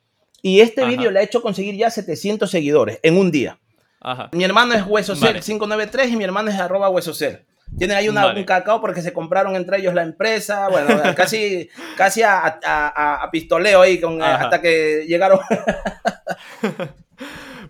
[0.42, 3.59] Y este vídeo le ha hecho conseguir ya 700 seguidores en un día.
[4.33, 7.44] Mi hermano es Huesocel 593 y mi hermano es arroba Huesocel.
[7.77, 10.68] Tiene ahí una, un cacao porque se compraron entre ellos la empresa.
[10.68, 15.40] Bueno, casi, casi a, pistoleo ahí con, hasta que llegaron.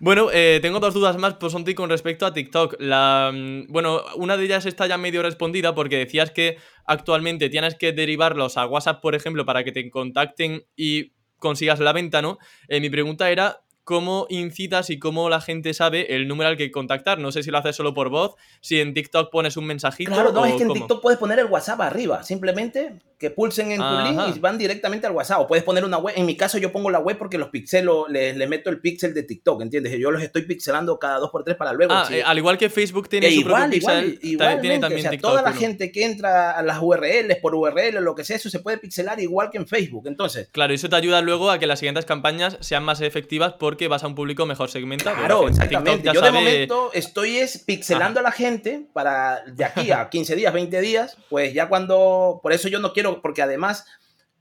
[0.01, 2.75] Bueno, eh, tengo dos dudas más, Posonti, con respecto a TikTok.
[2.79, 7.75] La, mm, bueno, una de ellas está ya medio respondida porque decías que actualmente tienes
[7.75, 12.37] que derivarlos a WhatsApp, por ejemplo, para que te contacten y consigas la venta, ¿no?
[12.67, 16.71] Eh, mi pregunta era cómo incitas y cómo la gente sabe el número al que
[16.71, 17.19] contactar.
[17.19, 20.11] No sé si lo haces solo por voz, si en TikTok pones un mensajito.
[20.11, 22.23] Claro, no, es que en TikTok puedes poner el WhatsApp arriba.
[22.23, 25.41] Simplemente que pulsen en tu link y van directamente al WhatsApp.
[25.41, 26.15] O puedes poner una web.
[26.17, 29.13] En mi caso, yo pongo la web porque los pixelo, le, le meto el pixel
[29.13, 29.99] de TikTok, ¿entiendes?
[29.99, 31.93] Yo los estoy pixelando cada dos por tres para luego.
[31.93, 35.09] Ah, eh, al igual que Facebook tiene su igual, propio pixel, igual, tiene también o
[35.09, 38.49] sea, Toda la gente que entra a las URLs por URL, lo que sea, eso
[38.49, 40.07] se puede pixelar igual que en Facebook.
[40.07, 40.49] Entonces.
[40.51, 44.03] Claro, eso te ayuda luego a que las siguientes campañas sean más efectivas porque vas
[44.03, 45.17] a un público mejor segmentado.
[45.17, 46.09] Claro, exactamente.
[46.13, 50.53] Yo de momento estoy es pixelando a la gente para de aquí a 15 días,
[50.53, 52.39] 20 días, pues ya cuando.
[52.41, 53.85] Por eso yo no quiero, porque además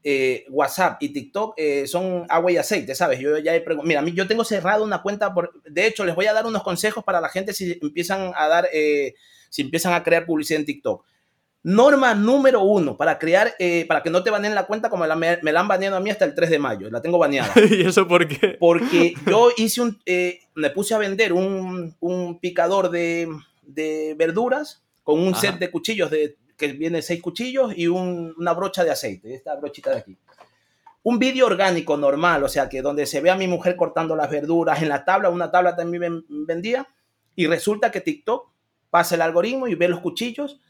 [0.05, 3.19] eh, WhatsApp y TikTok eh, son agua y aceite, ¿sabes?
[3.19, 6.33] Yo ya he mira, yo tengo cerrado una cuenta, por, de hecho, les voy a
[6.33, 9.17] dar unos consejos para la gente si empiezan a dar, eh,
[9.51, 11.05] si empiezan a crear publicidad en TikTok.
[11.65, 13.55] Norma número uno para crear,
[13.89, 16.25] para que no te baneen la cuenta como me, la han baneado a mí hasta
[16.25, 17.53] el 3 de mayo, la tengo baneada.
[17.71, 18.57] ¿Y eso por qué?
[18.59, 19.99] Porque yo hice un,
[20.55, 23.29] me puse a vender un, un picador de,
[23.63, 28.85] de, verduras con un set de cuchillos de que viene seis cuchillos y una brocha
[28.85, 30.19] de aceite, esta brochita de aquí.
[31.05, 34.29] un vídeo orgánico normal, o sea, que donde se ve a mi mujer cortando las
[34.29, 36.87] verduras en la tabla, una tabla también vendía,
[37.35, 38.51] y resulta que TikTok
[38.91, 40.61] pasa el algoritmo y ve los cuchillos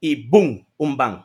[0.00, 0.66] y ¡boom!
[0.76, 1.24] Un ban.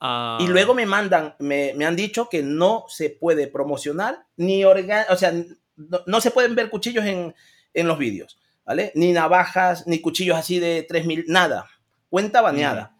[0.00, 0.38] Ah.
[0.40, 5.16] Y luego me mandan, me, han dicho que no se puede promocionar ni organ, o
[5.16, 5.32] sea,
[6.06, 7.34] no, se pueden ver cuchillos en,
[7.86, 8.92] los vídeos, ¿vale?
[8.94, 11.68] Ni navajas, ni cuchillos así de 3000, nada.
[12.08, 12.92] Cuenta baneada.
[12.92, 12.95] Mm.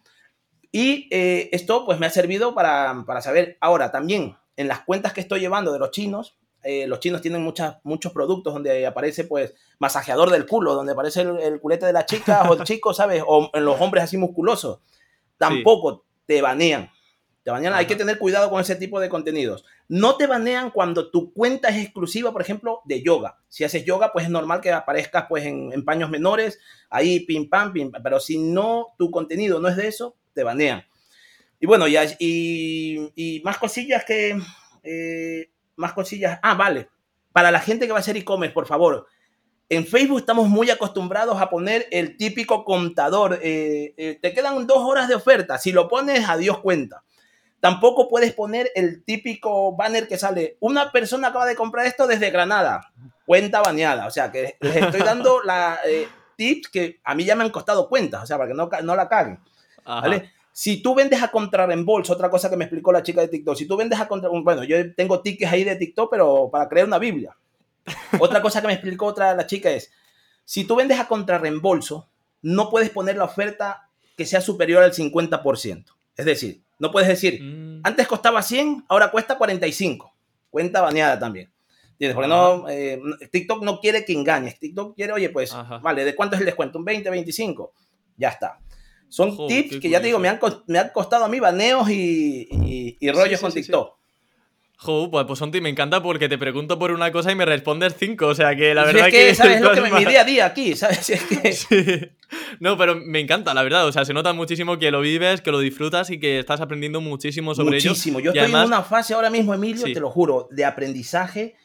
[0.71, 3.57] Y eh, esto pues me ha servido para, para saber.
[3.61, 7.41] Ahora, también en las cuentas que estoy llevando de los chinos, eh, los chinos tienen
[7.43, 12.05] muchas, muchos productos donde aparece pues masajeador del culo, donde aparece el, culete de la
[12.05, 13.23] chica o el chico, ¿sabes?
[13.25, 14.79] O en los hombres así musculosos.
[15.37, 16.91] Tampoco te banean.
[17.43, 17.73] Te banean.
[17.73, 19.63] Hay que tener cuidado con ese tipo de contenidos.
[19.87, 23.39] No te banean cuando tu cuenta es exclusiva, por ejemplo, de yoga.
[23.47, 27.49] Si haces yoga, pues es normal que aparezcas pues en, en paños menores, ahí pim
[27.49, 30.85] pam, pim Pero si no, tu contenido no es de eso, te.
[31.59, 34.39] Y bueno, ya, y, y más cosillas que...
[34.83, 36.39] Eh, más cosillas.
[36.41, 36.89] Ah, vale.
[37.31, 39.07] Para la gente que va a hacer e-commerce, por favor.
[39.69, 43.39] En Facebook estamos muy acostumbrados a poner el típico contador.
[43.41, 45.57] Eh, eh, te quedan dos horas de oferta.
[45.57, 47.03] Si lo pones, adiós cuenta.
[47.59, 50.57] Tampoco puedes poner el típico banner que sale.
[50.61, 52.91] Una persona acaba de comprar esto desde Granada.
[53.25, 54.07] Cuenta baneada.
[54.07, 55.79] O sea, que les estoy dando la,
[56.37, 58.23] tips que a mí ya me han costado cuentas.
[58.23, 59.39] O sea, para que no, no la caguen.
[59.87, 60.31] ¿Vale?
[60.51, 63.67] Si tú vendes a contrarreembolso, otra cosa que me explicó la chica de TikTok, si
[63.67, 66.97] tú vendes a contra, bueno, yo tengo tickets ahí de TikTok, pero para crear una
[66.97, 67.37] Biblia.
[68.19, 69.91] otra cosa que me explicó otra la chica es,
[70.43, 72.09] si tú vendes a contrarreembolso,
[72.41, 75.85] no puedes poner la oferta que sea superior al 50%.
[76.15, 77.81] Es decir, no puedes decir, mm.
[77.83, 80.11] antes costaba 100, ahora cuesta 45.
[80.49, 81.51] Cuenta baneada también.
[82.13, 82.99] Porque no, eh,
[83.31, 84.59] TikTok no quiere que engañes.
[84.59, 86.77] TikTok quiere, oye, pues, vale, ¿de cuánto es el descuento?
[86.77, 87.73] ¿Un 20, 25?
[88.17, 88.59] Ya está.
[89.09, 92.47] Son tips que ya te digo, me han, me han costado a mí baneos y,
[92.99, 93.97] y, rollos con TikTok.
[94.79, 97.95] Jo, pues, pues Sonti, me encanta porque te pregunto por una cosa y me respondes
[97.97, 98.27] cinco.
[98.27, 99.35] O sea que la verdad es que.
[99.35, 100.75] ¿Sabes lo que me, mi día a día aquí?
[100.75, 100.99] ¿Sabes?
[101.67, 102.11] sí.
[102.59, 103.87] No, pero me encanta, la verdad.
[103.87, 107.01] O sea, se nota muchísimo que lo vives, que lo disfrutas y que estás aprendiendo
[107.01, 107.89] muchísimo sobre ello.
[107.89, 108.19] Muchísimo.
[108.19, 111.55] Yo estoy en una fase ahora mismo, Emilio, te lo juro, de aprendizaje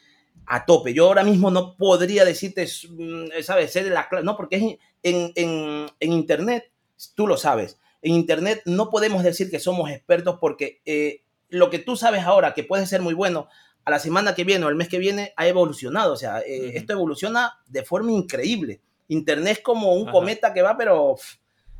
[0.47, 0.95] a tope.
[0.95, 3.71] Yo ahora mismo no podría decirte, mm, ¿sabes?
[3.71, 4.63] Ser la No, porque es
[5.03, 6.72] en, en, en Internet
[7.15, 7.79] tú lo sabes.
[8.01, 12.53] En Internet no podemos decir que somos expertos porque eh, lo que tú sabes ahora,
[12.53, 13.47] que puede ser muy bueno,
[13.85, 16.13] a la semana que viene o el mes que viene ha evolucionado.
[16.13, 18.81] O sea, eh, esto evoluciona de forma increíble.
[19.07, 21.15] Internet es como un cometa que va, pero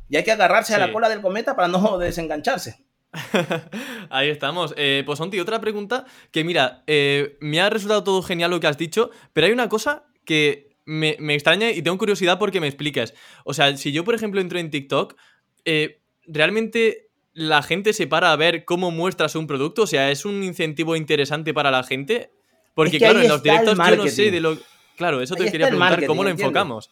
[0.08, 2.84] ya hay que agarrarse a la cola del cometa para no desengancharse.
[4.10, 4.74] Ahí estamos.
[4.76, 8.66] Eh, pues Onti, otra pregunta que mira, eh, me ha resultado todo genial lo que
[8.66, 13.14] has dicho, pero hay una cosa que me, extraña y tengo curiosidad porque me expliques.
[13.44, 15.16] O sea, si yo, por ejemplo, entro en TikTok,
[15.64, 19.82] eh, ¿realmente la gente se para a ver cómo muestras un producto?
[19.82, 22.30] O sea, ¿es un incentivo interesante para la gente?
[22.74, 24.58] Porque, claro, en los directos yo no sé de lo.
[24.96, 26.90] Claro, eso te quería preguntar, ¿cómo lo enfocamos?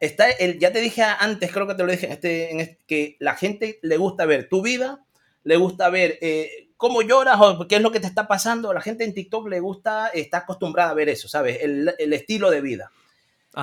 [0.00, 3.16] Está el, ya te dije antes, creo que te lo dije, este, en este, que
[3.20, 5.04] la gente le gusta ver tu vida,
[5.44, 8.72] le gusta ver eh, cómo lloras o qué es lo que te está pasando.
[8.74, 11.58] La gente en TikTok le gusta, está acostumbrada a ver eso, ¿sabes?
[11.62, 12.90] El, el estilo de vida.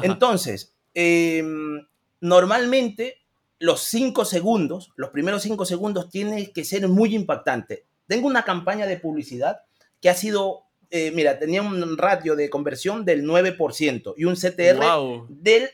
[0.01, 1.85] Entonces, em,
[2.19, 3.21] normalmente
[3.59, 7.85] los cinco segundos, los primeros cinco segundos tienen que ser muy impactante.
[8.07, 9.61] Tengo una campaña de publicidad
[10.01, 15.27] que ha sido, eh, mira, tenía un ratio de conversión del 9% y un CTR
[15.29, 15.69] del,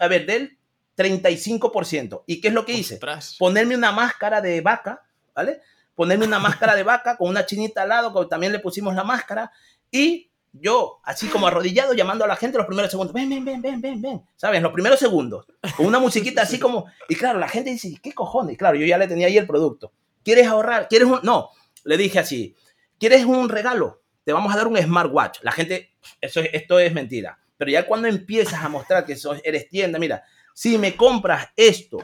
[0.00, 0.58] a ver, del
[0.96, 2.24] 35%.
[2.26, 2.98] ¿Y qué es lo que hice?
[3.38, 5.02] Ponerme una máscara de vaca,
[5.34, 5.60] ¿vale?
[5.94, 9.04] Ponerme una máscara de vaca con una chinita al lado, que también le pusimos la
[9.04, 9.50] máscara,
[9.90, 13.62] y yo, así como arrodillado, llamando a la gente los primeros segundos, ven, ven, ven,
[13.62, 14.60] ven, ven, ven, ¿sabes?
[14.62, 18.58] Los primeros segundos, con una musiquita así como, y claro, la gente dice, ¿qué cojones?
[18.58, 19.92] Claro, yo ya le tenía ahí el producto.
[20.24, 20.88] ¿Quieres ahorrar?
[20.88, 21.20] ¿Quieres un...?
[21.22, 21.50] No,
[21.84, 22.56] le dije así,
[22.98, 24.02] ¿quieres un regalo?
[24.24, 25.38] Te vamos a dar un smartwatch.
[25.42, 27.38] La gente, eso, esto es mentira.
[27.56, 31.98] Pero ya cuando empiezas a mostrar que sos, eres tienda, mira, si me compras esto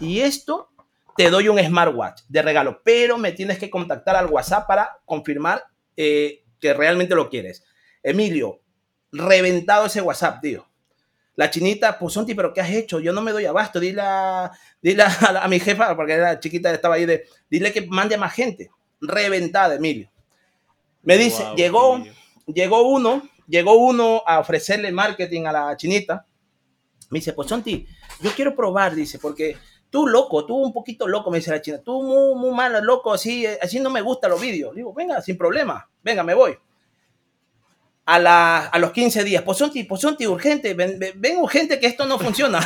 [0.00, 0.70] y esto,
[1.16, 5.64] te doy un smartwatch de regalo, pero me tienes que contactar al WhatsApp para confirmar
[5.96, 7.64] eh, que realmente lo quieres.
[8.02, 8.60] Emilio,
[9.12, 10.66] reventado ese WhatsApp, tío.
[11.36, 13.00] La chinita, pues Sonti, pero ¿qué has hecho?
[13.00, 13.80] Yo no me doy abasto.
[13.80, 14.50] Dile a,
[14.82, 18.34] dile a, mi jefa, porque la chiquita estaba ahí, de, dile que mande a más
[18.34, 18.70] gente.
[19.00, 20.10] Reventada, Emilio.
[21.02, 22.02] Me dice, llegó,
[22.46, 26.26] llegó uno, llegó uno a ofrecerle marketing a la chinita.
[27.08, 27.86] Me dice, pues Sonti,
[28.20, 29.56] yo quiero probar, dice, porque
[29.88, 33.14] tú loco, tú un poquito loco, me dice la china, tú muy, muy malo, loco,
[33.14, 34.74] así, así no me gustan los vídeos.
[34.74, 36.58] Digo, venga, sin problema, venga, me voy
[38.06, 39.42] a, los 15 días.
[39.42, 42.60] Pues son, pues urgente, ven, ven, urgente que esto no funciona.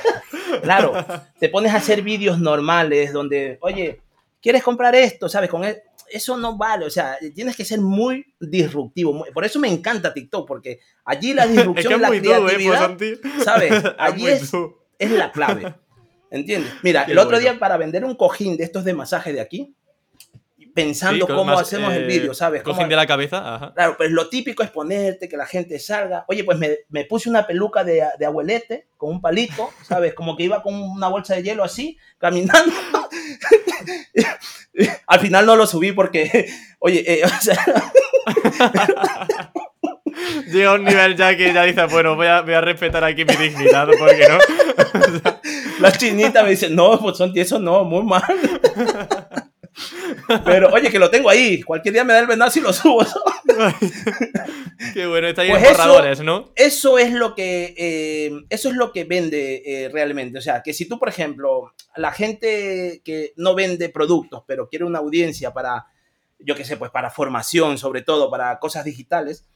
[0.62, 1.04] claro,
[1.38, 4.00] te pones a hacer vídeos normales donde, oye,
[4.40, 5.28] ¿quieres comprar esto?
[5.28, 5.50] ¿Sabes?
[5.50, 5.64] Con
[6.10, 9.24] eso no vale, o sea, tienes que ser muy disruptivo.
[9.32, 12.20] Por eso me encanta TikTok, porque allí la disrupción es la ¿eh?
[12.20, 12.96] creatividad,
[13.44, 13.84] ¿sabes?
[13.98, 14.52] Allí es,
[14.98, 15.74] es, la clave.
[16.30, 16.72] ¿Entiendes?
[16.82, 19.74] Mira, el otro día para vender un cojín de estos de masaje de aquí,
[20.76, 22.62] pensando cómo hacemos el vídeo, ¿sabes?
[22.62, 23.72] Cojín de la cabeza, ajá.
[23.74, 26.26] Claro, pues lo típico es ponerte, que la gente salga.
[26.28, 30.12] Oye, pues me, me puse una peluca de, de, abuelete con un palito, ¿sabes?
[30.12, 32.74] Como que iba con una bolsa de hielo así, caminando.
[35.06, 36.46] Al final no lo subí porque,
[36.78, 37.56] oye, eh, o sea...
[40.46, 43.36] Llega un nivel ya que ya dice, bueno, voy a, voy a respetar aquí mi
[43.36, 44.38] dignidad, porque no.
[45.80, 48.22] La chinita me dice, no, pues son eso no, muy mal.
[50.44, 51.62] Pero oye, que lo tengo ahí.
[51.62, 53.04] Cualquier día me da el venazo y lo subo.
[54.94, 56.52] Qué bueno, está ahí pues en borradores, ¿no?
[56.54, 60.38] Eso es lo que, eh, eso es lo que vende eh, realmente.
[60.38, 64.84] O sea, que si tú, por ejemplo, la gente que no vende productos, pero quiere
[64.84, 65.86] una audiencia para,
[66.38, 69.46] yo qué sé, pues para formación, sobre todo para cosas digitales,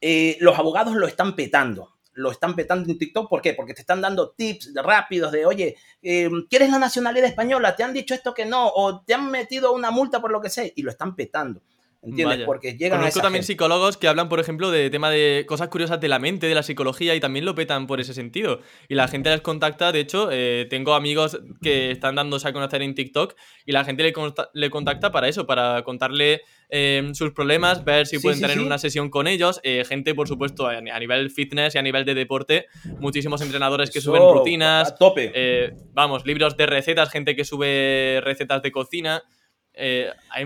[0.00, 3.28] eh, los abogados lo están petando lo están petando en TikTok.
[3.28, 3.54] ¿Por qué?
[3.54, 7.76] Porque te están dando tips rápidos de, oye, eh, ¿quieres la nacionalidad española?
[7.76, 8.68] ¿Te han dicho esto que no?
[8.68, 10.72] ¿O te han metido una multa por lo que sé?
[10.76, 11.62] Y lo están petando.
[12.06, 12.42] ¿Entiendes?
[12.46, 16.08] Porque llegan Conozco también psicólogos que hablan, por ejemplo, de tema de cosas curiosas de
[16.08, 18.60] la mente, de la psicología, y también lo petan por ese sentido.
[18.88, 22.82] Y la gente les contacta, de hecho, eh, tengo amigos que están dándose a conocer
[22.82, 24.12] en TikTok, y la gente le,
[24.54, 29.10] le contacta para eso, para contarle eh, sus problemas, ver si pueden tener una sesión
[29.10, 29.60] con ellos.
[29.64, 32.66] Eh, gente, por supuesto, a, nivel fitness y a nivel de deporte,
[33.00, 34.92] muchísimos entrenadores que suben rutinas.
[34.92, 35.74] A tope.
[35.92, 39.24] Vamos, libros de recetas, gente que sube recetas de cocina.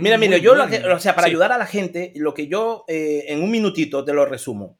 [0.01, 3.51] Mira, mira, yo, o sea, para ayudar a la gente, lo que yo en un
[3.51, 4.79] minutito te lo resumo.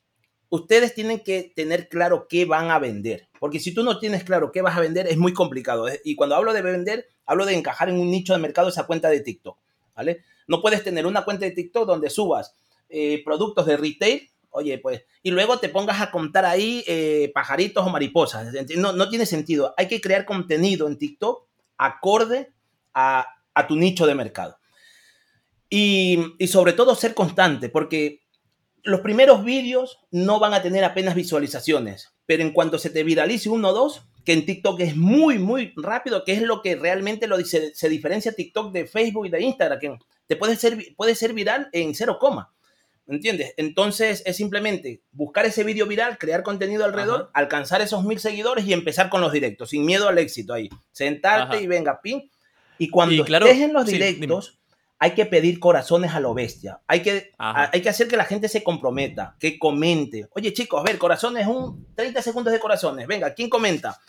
[0.49, 4.51] Ustedes tienen que tener claro qué van a vender, porque si tú no tienes claro
[4.51, 5.87] qué vas a vender es muy complicado.
[6.05, 9.09] Y cuando hablo de vender, hablo de encajar en un nicho de mercado esa cuenta
[9.09, 9.57] de TikTok,
[9.95, 10.25] ¿vale?
[10.49, 12.53] No puedes tener una cuenta de TikTok donde subas
[12.89, 17.87] eh, productos de retail, oye, pues, y luego te pongas a contar ahí eh, pajaritos
[17.87, 18.53] o mariposas.
[18.77, 19.73] No, no, tiene sentido.
[19.77, 21.47] Hay que crear contenido en TikTok
[21.79, 22.53] acorde
[22.93, 23.25] a,
[23.67, 24.59] tu nicho de mercado.
[25.69, 28.23] Y, y, sobre todo ser constante, porque
[28.83, 33.49] los primeros vídeos no van a tener apenas visualizaciones, pero en cuanto se te viralice
[33.49, 37.27] uno o dos, que en TikTok es muy, muy rápido, que es lo que realmente
[37.27, 41.15] lo dice, se diferencia TikTok de Facebook y de Instagram, que te puede ser, puede
[41.15, 42.53] ser viral en cero coma.
[43.07, 43.55] ¿Me entiendes?
[43.57, 48.73] Entonces es simplemente buscar ese vídeo viral, crear contenido alrededor, alcanzar esos mil seguidores y
[48.73, 50.69] empezar con los directos, sin miedo al éxito ahí.
[50.93, 52.31] Sentarte y venga, pin.
[52.81, 54.59] Y cuando estés en los directos,
[54.99, 56.81] hay que pedir corazones a lo bestia.
[56.89, 60.29] Hay que, hay que hacer que la gente se comprometa, que comente.
[60.35, 63.07] Oye, chicos, a ver, corazones, un 30 segundos de corazones.
[63.07, 64.01] Venga, ¿quién comenta?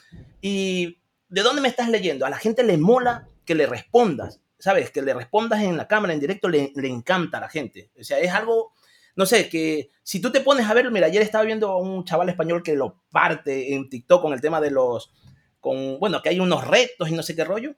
[0.42, 0.98] ¿Y
[1.30, 2.26] de dónde me estás leyendo?
[2.26, 4.42] A la gente le mola que le respondas.
[4.62, 4.92] ¿sabes?
[4.92, 7.90] Que le respondas en la cámara, en directo, le, encanta a la gente.
[8.00, 8.74] O sea, es algo,
[9.16, 12.06] no sé, que si tú te pones a ver, mira, ayer estaba viendo a un
[12.06, 15.12] chaval español que lo parte en TikTok con el tema de los,
[15.60, 17.74] con, bueno, que hay unos retos y no sé qué rollo.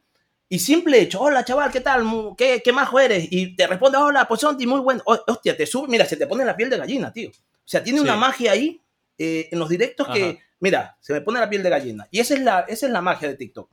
[0.53, 2.05] Y simple hecho, hola chaval, ¿qué tal?
[2.37, 3.27] ¿Qué, qué majo eres?
[3.31, 5.01] Y te responde, hola, pues Sonti, muy bueno.
[5.03, 7.31] Hostia, te sube, mira, se te pone la piel de gallina, tío.
[7.31, 7.33] O
[7.65, 8.79] sea, tiene una magia ahí
[9.17, 12.07] eh, en los directos que, mira, se me pone la piel de gallina.
[12.11, 13.67] Y esa es la, esa es la magia de TikTok.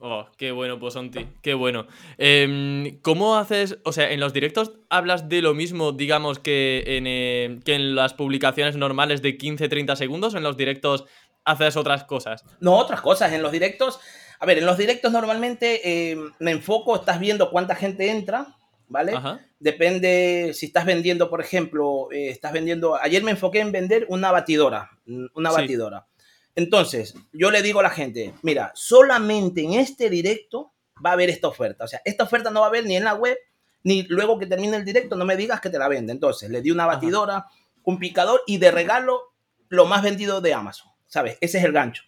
[0.00, 1.86] Oh, qué bueno, Posonti, qué bueno.
[2.18, 7.06] Em, ¿Cómo haces, o sea, en los directos hablas de lo mismo, digamos, que en,
[7.06, 10.34] eh, que en las publicaciones normales de 15-30 segundos?
[10.34, 11.06] ¿O en los directos
[11.46, 12.44] haces otras cosas?
[12.60, 13.32] No, otras cosas.
[13.32, 14.00] En los directos,
[14.44, 18.54] a ver, en los directos normalmente em, me enfoco, estás viendo cuánta gente entra,
[18.88, 19.14] ¿vale?
[19.58, 24.30] Depende si estás vendiendo, por ejemplo, eh, estás vendiendo, ayer me enfoqué en vender una
[24.30, 24.90] batidora,
[25.34, 26.06] una batidora.
[26.54, 31.30] Entonces, yo le digo a la gente, mira, solamente en este directo va a haber
[31.30, 31.84] esta oferta.
[31.84, 33.38] O sea, esta oferta no va a haber ni en la web,
[33.82, 36.12] ni luego que termine el directo, no me digas que te la vende.
[36.12, 37.46] Entonces, le di una batidora,
[37.82, 39.32] un picador y de regalo
[39.70, 40.90] lo más vendido de Amazon.
[41.06, 41.38] ¿Sabes?
[41.40, 42.02] Ese es el gancho.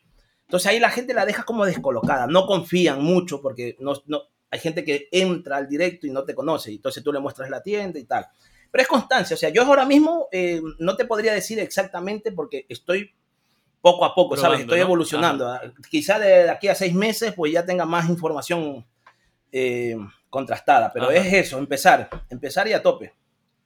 [0.46, 4.60] Entonces ahí la gente la deja como descolocada, no confían mucho porque no, no, hay
[4.60, 7.98] gente que entra al directo y no te conoce, entonces tú le muestras la tienda
[7.98, 8.26] y tal.
[8.70, 12.66] Pero es constancia, o sea, yo ahora mismo eh, no te podría decir exactamente porque
[12.68, 13.12] estoy
[13.80, 14.60] poco a poco, ¿sabes?
[14.60, 15.48] Estoy evolucionando.
[15.90, 18.84] Quizá de aquí a seis meses pues ya tenga más información
[19.52, 19.96] eh,
[20.28, 23.14] contrastada, pero es eso, empezar, empezar y a tope.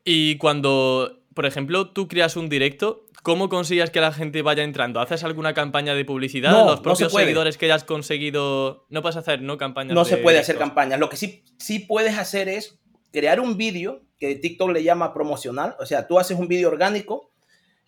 [0.05, 5.01] Y cuando, por ejemplo, tú creas un directo, ¿cómo consigues que la gente vaya entrando?
[5.01, 6.51] ¿Haces alguna campaña de publicidad?
[6.51, 8.87] No, ¿Los propios seguidores que hayas conseguido?
[8.89, 9.59] No puedes hacer, ¿no?
[9.59, 9.95] Campañas.
[9.95, 10.99] No se puede hacer campañas.
[10.99, 12.79] Lo que sí, sí puedes hacer es
[13.13, 15.77] crear un vídeo que TikTok le llama promocional.
[15.79, 17.33] O sea, tú haces un vídeo orgánico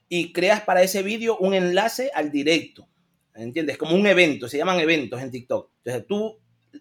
[0.09, 2.89] y creas para ese vídeo un enlace al directo.
[3.35, 3.79] ¿Entiendes?
[3.79, 5.71] Como un evento, se llaman eventos en TikTok.
[5.85, 6.39] Entonces tú,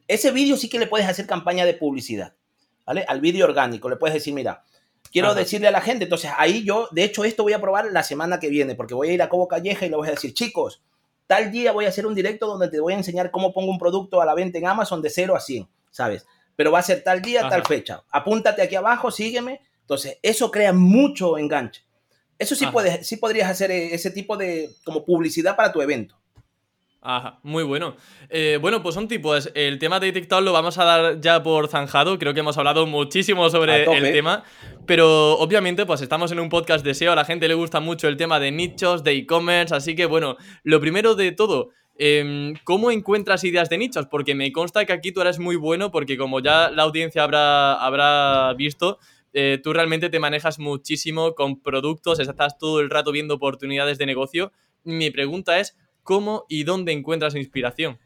[0.08, 2.36] ese vídeo sí que le puedes hacer campaña de publicidad.
[2.86, 3.06] ¿vale?
[3.08, 3.89] Al vídeo orgánico.
[3.89, 4.64] Le puedes decir, mira,
[5.12, 8.04] quiero decirle a la gente, entonces ahí yo, de hecho, esto voy a probar la
[8.04, 10.34] semana que viene, porque voy a ir a Cobo Calleja y le voy a decir,
[10.34, 10.82] chicos,
[11.28, 13.80] tal día voy a hacer un directo donde te voy a enseñar cómo pongo un
[13.80, 16.26] producto a la venta en Amazon de 0 a 100, ¿sabes?
[16.56, 18.04] Pero va a ser tal día, tal fecha.
[18.12, 19.62] Apúntate aquí abajo, sígueme.
[19.82, 21.84] Entonces, eso crea mucho enganche.
[22.38, 26.21] Eso sí, puedes, sí podrías hacer eh, ese tipo de como publicidad para tu evento.
[27.04, 27.95] Ajá, muy bueno.
[28.30, 29.49] Eh, bueno, pues son tipos.
[29.56, 32.20] El tema de TikTok lo vamos a dar ya por zanjado.
[32.20, 34.43] Creo que hemos hablado muchísimo sobre el tema.
[34.86, 37.14] Pero obviamente, pues estamos en un podcast de SEO.
[37.14, 39.74] A la gente le gusta mucho el tema de nichos, de e-commerce.
[39.74, 44.06] Así que, bueno, lo primero de todo, em, ¿cómo encuentras ideas de nichos?
[44.06, 47.84] Porque me consta que aquí tú eres muy bueno, porque como ya la audiencia habrá,
[47.84, 48.99] habrá visto,
[49.34, 54.06] eh, tú realmente te manejas muchísimo con productos, estás todo el rato viendo oportunidades de
[54.06, 54.52] negocio.
[54.84, 55.76] Mi pregunta es,
[56.12, 57.97] ¿Cómo y dónde encuentras inspiración?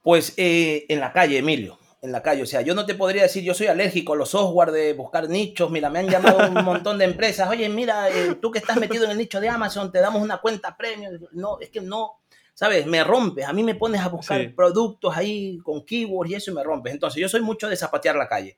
[0.00, 1.78] Pues eh, en la calle, Emilio.
[2.00, 2.42] En la calle.
[2.42, 5.28] O sea, yo no te podría decir, yo soy alérgico a los software de buscar
[5.28, 5.70] nichos.
[5.70, 7.50] Mira, me han llamado un montón de empresas.
[7.50, 10.38] Oye, mira, eh, tú que estás metido en el nicho de Amazon, te damos una
[10.38, 11.20] cuenta premium.
[11.32, 12.22] No, es que no,
[12.54, 12.86] ¿sabes?
[12.86, 13.44] Me rompes.
[13.44, 16.94] A mí me pones a buscar productos ahí con keywords y eso y me rompes.
[16.94, 18.56] Entonces, yo soy mucho de zapatear la calle.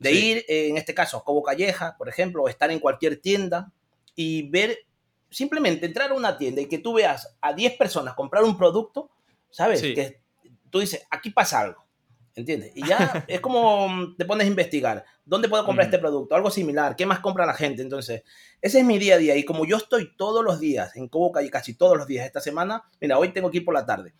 [0.00, 3.20] De ir, eh, en este caso, a Cobo Calleja, por ejemplo, o estar en cualquier
[3.20, 3.70] tienda
[4.16, 4.76] y ver
[5.30, 9.10] simplemente entrar a una tienda y que tú veas a 10 personas comprar un producto,
[9.50, 9.80] ¿sabes?
[9.80, 10.20] Que
[10.70, 11.84] tú dices, aquí pasa algo,
[12.34, 12.72] ¿entiendes?
[12.74, 16.34] Y ya es como mm, te pones a investigar, ¿dónde puedo comprar este producto?
[16.34, 17.82] Algo similar, ¿qué más compra la gente?
[17.82, 18.22] Entonces,
[18.60, 21.32] ese es mi día a día y como yo estoy todos los días en Cobo
[21.32, 24.14] Calle, casi todos los días esta semana, mira, hoy tengo que ir por la tarde.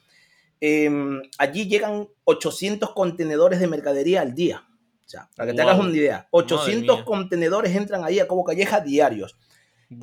[0.60, 4.66] Em, allí llegan 800 contenedores de mercadería al día.
[5.06, 8.80] O sea, para que te hagas una idea, 800 contenedores entran ahí a Cobo Calleja
[8.80, 9.36] diarios.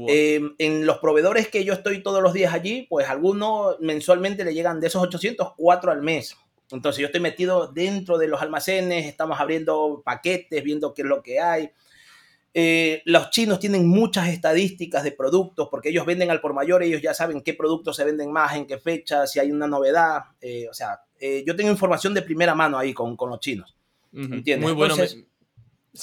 [0.08, 4.54] Em, en los proveedores que yo estoy todos los días allí, pues algunos mensualmente le
[4.54, 6.36] llegan de esos 800, 4 al mes.
[6.72, 11.24] Entonces yo estoy metido dentro de los almacenes, estamos abriendo paquetes, viendo qué es lo
[11.24, 11.72] que hay.
[12.54, 17.02] Eh, los chinos tienen muchas estadísticas de productos porque ellos venden al por mayor, ellos
[17.02, 20.24] ya saben qué productos se venden más, en qué fecha, si hay una novedad.
[20.42, 23.78] Eh, o sea, eh, yo tengo información de primera mano ahí con, con los chinos.
[24.12, 24.64] ¿Entiendes?
[24.64, 24.96] Muy bueno.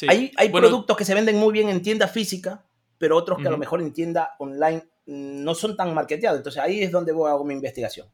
[0.09, 2.65] Hay, hay productos que se venden muy bien en tienda física,
[2.99, 6.39] pero otros que a lo mejor en tienda online no son tan marketeados.
[6.39, 8.09] Entonces ahí es donde voy hago mi investigación.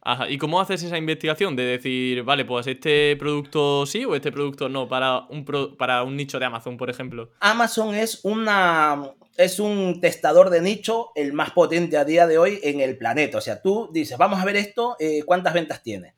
[0.00, 4.30] Ajá, ¿y cómo haces esa investigación de decir, vale, pues este producto sí o este
[4.30, 5.44] producto no para un,
[5.76, 7.32] para un nicho de Amazon, por ejemplo?
[7.40, 12.60] Amazon es, una, es un testador de nicho el más potente a día de hoy
[12.62, 13.38] en el planeta.
[13.38, 16.14] O sea, tú dices, vamos a ver esto, eh, ¿cuántas ventas tiene?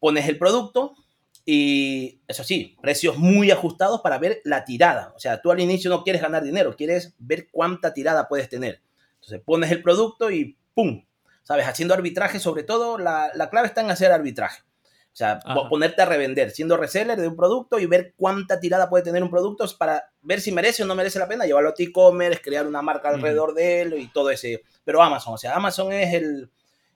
[0.00, 0.94] Pones el producto,
[1.50, 5.14] y eso sí, precios muy ajustados para ver la tirada.
[5.16, 8.82] O sea, tú al inicio no quieres ganar dinero, quieres ver cuánta tirada puedes tener.
[9.14, 11.06] Entonces pones el producto y ¡pum!
[11.44, 11.66] ¿Sabes?
[11.66, 14.60] Haciendo arbitraje, sobre todo, la, clave está en hacer arbitraje.
[15.10, 15.40] O sea,
[15.70, 19.30] ponerte a revender, siendo reseller de un producto y ver cuánta tirada puede tener un
[19.30, 22.82] producto para ver si merece o no merece la pena llevarlo a e-commerce, crear una
[22.82, 24.64] marca alrededor de él y todo ese.
[24.84, 26.50] Pero Amazon, o sea, Amazon es el,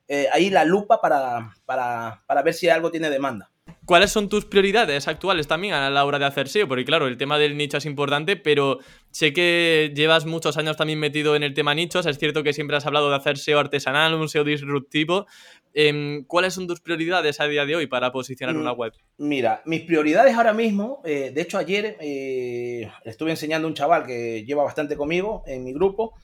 [0.09, 3.51] eh, ahí la lupa para, para, para ver si algo tiene demanda.
[3.93, 6.67] ¿Cuáles son tus prioridades actuales también a la hora de hacer SEO?
[6.67, 8.79] Porque claro, el tema del nicho es importante, pero
[9.11, 12.07] sé que llevas muchos años también metido en el tema nichos.
[12.07, 15.27] Es cierto que siempre has hablado de hacer SEO artesanal, un SEO disruptivo.
[15.75, 18.93] Em, ¿Cuáles son tus prioridades a día de hoy para posicionar una mm, web?
[19.19, 24.07] Mira, mis prioridades ahora mismo, eh, de hecho ayer eh, estuve enseñando a un chaval
[24.07, 26.15] que lleva bastante conmigo en mi grupo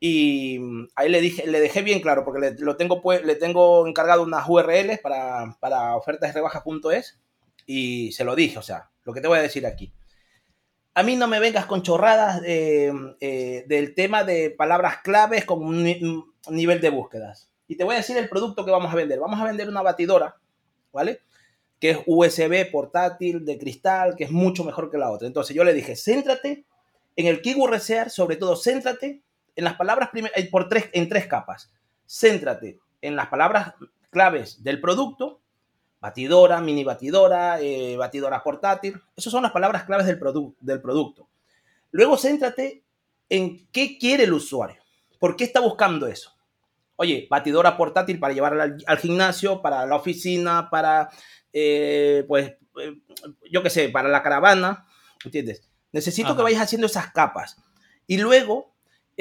[0.00, 3.36] y mm, ahí le, dije, le dejé bien claro, porque le, lo tengo, pues, le
[3.36, 7.20] tengo encargado unas URLs para, para ofertasrebajas.es
[7.66, 9.92] y se lo dije, o sea, lo que te voy a decir aquí.
[10.94, 12.92] A mí no me vengas con chorradas eh,
[13.66, 15.84] del tema de palabras claves con un,
[16.50, 17.50] nivel de búsquedas.
[17.68, 19.20] Y te voy a decir el producto que vamos a vender.
[19.20, 20.36] Vamos a vender una batidora,
[20.92, 21.20] ¿vale?
[21.78, 25.28] Que es USB portátil de cristal, que es mucho mejor que la otra.
[25.28, 26.64] Entonces yo le dije, céntrate
[27.14, 29.22] en el keyword research, sobre todo céntrate
[29.60, 31.70] en las palabras eh, por tres, en tres capas.
[32.06, 33.74] Céntrate en las palabras
[34.10, 35.42] claves del producto,
[36.00, 39.00] batidora, mini batidora, eh, batidora portátil.
[39.14, 40.18] Esas son las palabras claves del,
[40.60, 41.28] del producto.
[41.90, 42.84] Luego céntrate
[43.28, 44.82] en qué quiere el usuario.
[45.18, 46.32] ¿Por qué está buscando eso?
[46.96, 51.10] Oye, batidora portátil para llevarla al, gimnasio, para la oficina, para,
[51.52, 52.54] eh, pues,
[53.50, 54.86] yo qué sé, para la caravana.
[55.22, 55.68] ¿Entiendes?
[55.92, 57.58] Necesito que vayas haciendo esas capas.
[58.06, 58.69] Y luego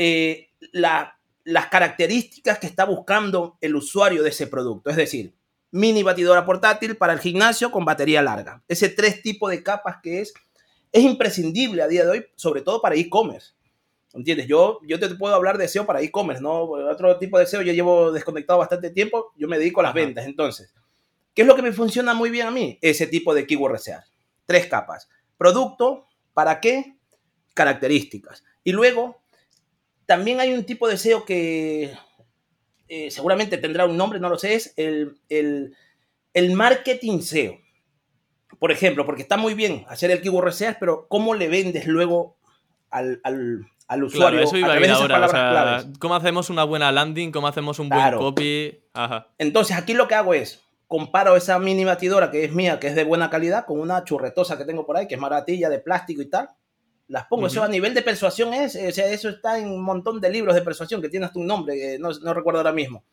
[0.02, 4.90] eh, las características que está buscando el usuario de ese producto.
[4.90, 5.36] Es decir,
[5.72, 8.64] mini batidora portátil para el gimnasio con batería larga.
[8.68, 10.34] Ese tres tipos de capas que es,
[10.92, 13.54] es imprescindible a día de hoy, sobre todo para e-commerce.
[14.14, 14.48] ¿Entiendes?
[14.48, 16.64] Yo, yo te puedo hablar de SEO para e-commerce, ¿no?
[16.64, 20.26] Otro tipo de SEO yo llevo desconectado bastante tiempo, yo me dedico a las ventas.
[20.26, 20.74] Entonces,
[21.34, 22.80] ¿qué es lo que me funciona muy bien a mí?
[22.82, 24.06] Ese tipo de keyword research.
[24.46, 25.08] Tres capas.
[25.38, 26.08] Producto,
[26.40, 26.96] ¿Para qué?
[27.54, 28.46] Características.
[28.64, 29.22] Y luego,
[30.10, 31.94] también hay un tipo de SEO que
[32.88, 37.60] eh, seguramente tendrá un nombre, no lo sé, es el, el, marketing SEO.
[38.58, 42.38] Por ejemplo, porque está muy bien hacer el keyword research, pero ¿cómo le vendes luego
[42.90, 47.32] al, al, usuario eso iba a, ir ahora, ¿Cómo hacemos una buena landing?
[47.32, 48.80] ¿Cómo hacemos un buen copy?
[49.38, 52.96] Entonces, aquí lo que hago es, comparo esa mini batidora que es mía, que es
[52.96, 56.24] de buena calidad, con una churretosa que tengo por ahí, que es maratilla de plástico
[56.24, 56.50] y tal.
[57.10, 57.48] Las pongo.
[57.48, 60.56] Eso a nivel de persuasión es, o sea, eso está en un montón de libros
[60.56, 63.04] de persuasión que tiene hasta un nombre, no, no recuerdo ahora mismo.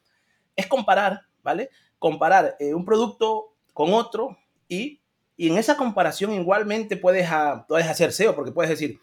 [0.54, 1.70] Es comparar, ¿vale?
[1.98, 4.38] Comparar eh, un producto con otro
[4.68, 5.00] y,
[5.36, 7.28] y, en esa comparación igualmente puedes,
[7.66, 9.00] puedes hacer SEO, porque puedes decir,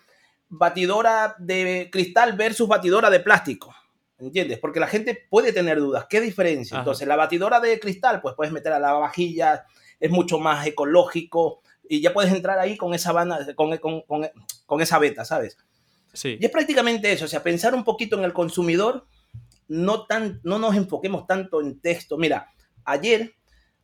[0.48, 3.74] batidora de cristal versus batidora de plástico
[4.20, 4.60] ¿Entiendes?
[4.60, 6.06] Porque la gente puede tener dudas.
[6.10, 6.78] ¿Qué diferencia?
[6.78, 9.66] Entonces, la batidora de cristal, pues puedes meter a la vajilla,
[10.00, 11.62] es mucho más ecológico
[11.94, 13.14] y ya puedes entrar ahí con esa,
[13.56, 14.04] con, con,
[14.66, 15.58] con, esa beta, ¿sabes?
[16.12, 16.38] Sí.
[16.40, 19.06] Y es prácticamente eso, o sea, pensar un poquito en el consumidor,
[19.68, 22.18] no, tan, no nos enfoquemos tanto en texto.
[22.18, 22.52] Mira,
[22.84, 23.36] ayer,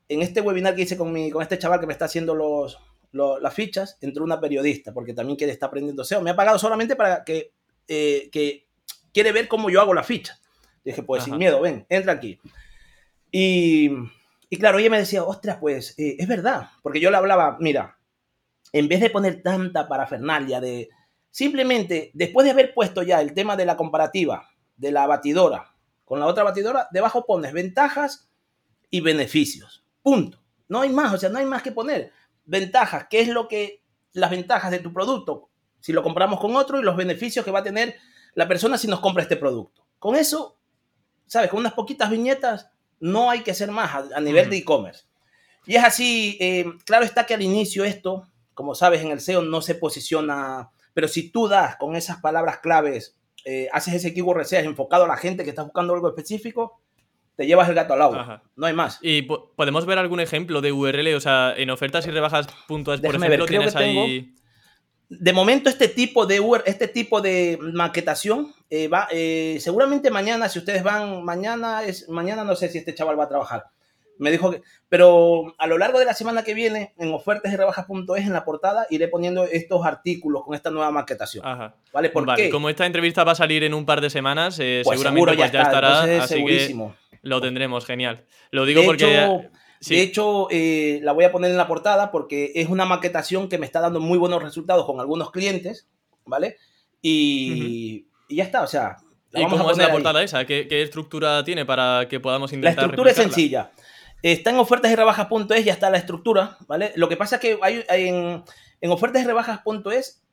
[0.08, 2.80] en este webinar que hice con, mi, con este chaval que me está haciendo los,
[3.12, 6.22] las fichas, entró una periodista, porque también quiere estar aprendiendo SEO.
[6.22, 7.52] Me ha pagado solamente para que,
[7.88, 8.66] eh, que
[9.14, 10.40] quiere ver cómo yo hago la ficha.
[10.84, 12.40] Dije, pues sin miedo, ven, entra aquí.
[13.32, 13.92] Y,
[14.50, 17.99] y claro, ella me decía, ostras, pues eh, es verdad, porque yo le hablaba, mira,
[18.74, 20.90] en vez de poner tanta parafernalia de,
[21.32, 25.76] simplemente, después de haber puesto ya el tema de la comparativa de la batidora
[26.10, 28.32] con la otra batidora, debajo pones ventajas
[28.90, 29.86] y beneficios.
[30.02, 30.42] Punto.
[30.68, 32.12] No hay más, o sea, no hay más que poner.
[32.46, 35.50] Ventajas, ¿qué es lo que, las ventajas de tu producto?
[35.80, 37.96] Si lo compramos con otro y los beneficios que va a tener
[38.34, 39.86] la persona si nos compra este producto.
[40.00, 40.58] Con eso,
[41.28, 41.52] ¿sabes?
[41.52, 45.06] Con unas poquitas viñetas no hay que hacer más a, nivel de e-commerce.
[45.68, 48.28] Y es así, eh, claro está que al inicio esto,
[48.60, 52.60] como sabes, en el SEO no se posiciona, pero si tú das con esas palabras
[52.60, 56.82] claves, eh, haces ese keyword research enfocado a la gente que está buscando algo específico,
[57.38, 58.44] te llevas el gato al agua.
[58.58, 59.00] No hay más.
[59.02, 61.16] ¿Y podemos ver algún ejemplo de URL?
[61.16, 64.36] O sea, en ofertas y rebajas puntuales, por ejemplo, tienes ahí
[65.08, 70.60] de momento este tipo de este tipo de maquetación eh, va eh, seguramente mañana si
[70.60, 73.72] ustedes van mañana es mañana no sé si este chaval va a trabajar
[74.20, 77.56] me dijo que pero a lo largo de la semana que viene en ofertas y
[77.56, 81.44] rebajas.es en la portada iré poniendo estos artículos con esta nueva maquetación
[81.92, 82.50] vale ¿Por qué?
[82.50, 85.52] como esta entrevista va a salir en un par de semanas eh, pues seguramente pues
[85.52, 86.76] ya, estará así que
[87.22, 89.50] lo tendremos genial lo digo porque
[89.88, 93.58] de hecho, eh, la voy a poner en la portada porque es una maquetación que
[93.58, 95.88] me está dando muy buenos resultados con algunos clientes,
[96.26, 96.58] ¿vale?
[97.02, 98.98] Y, ya está, o sea.
[99.34, 100.46] ¿Y cómo es la portada esa?
[100.46, 103.72] ¿Qué, estructura tiene para que podamos intentar La estructura es sencilla.
[104.22, 106.92] Está en ofertas y rebajas.es, ya está la estructura, ¿vale?
[106.96, 108.44] Lo que pasa es que hay, en,
[108.82, 110.24] en ofertas y rebajas.es,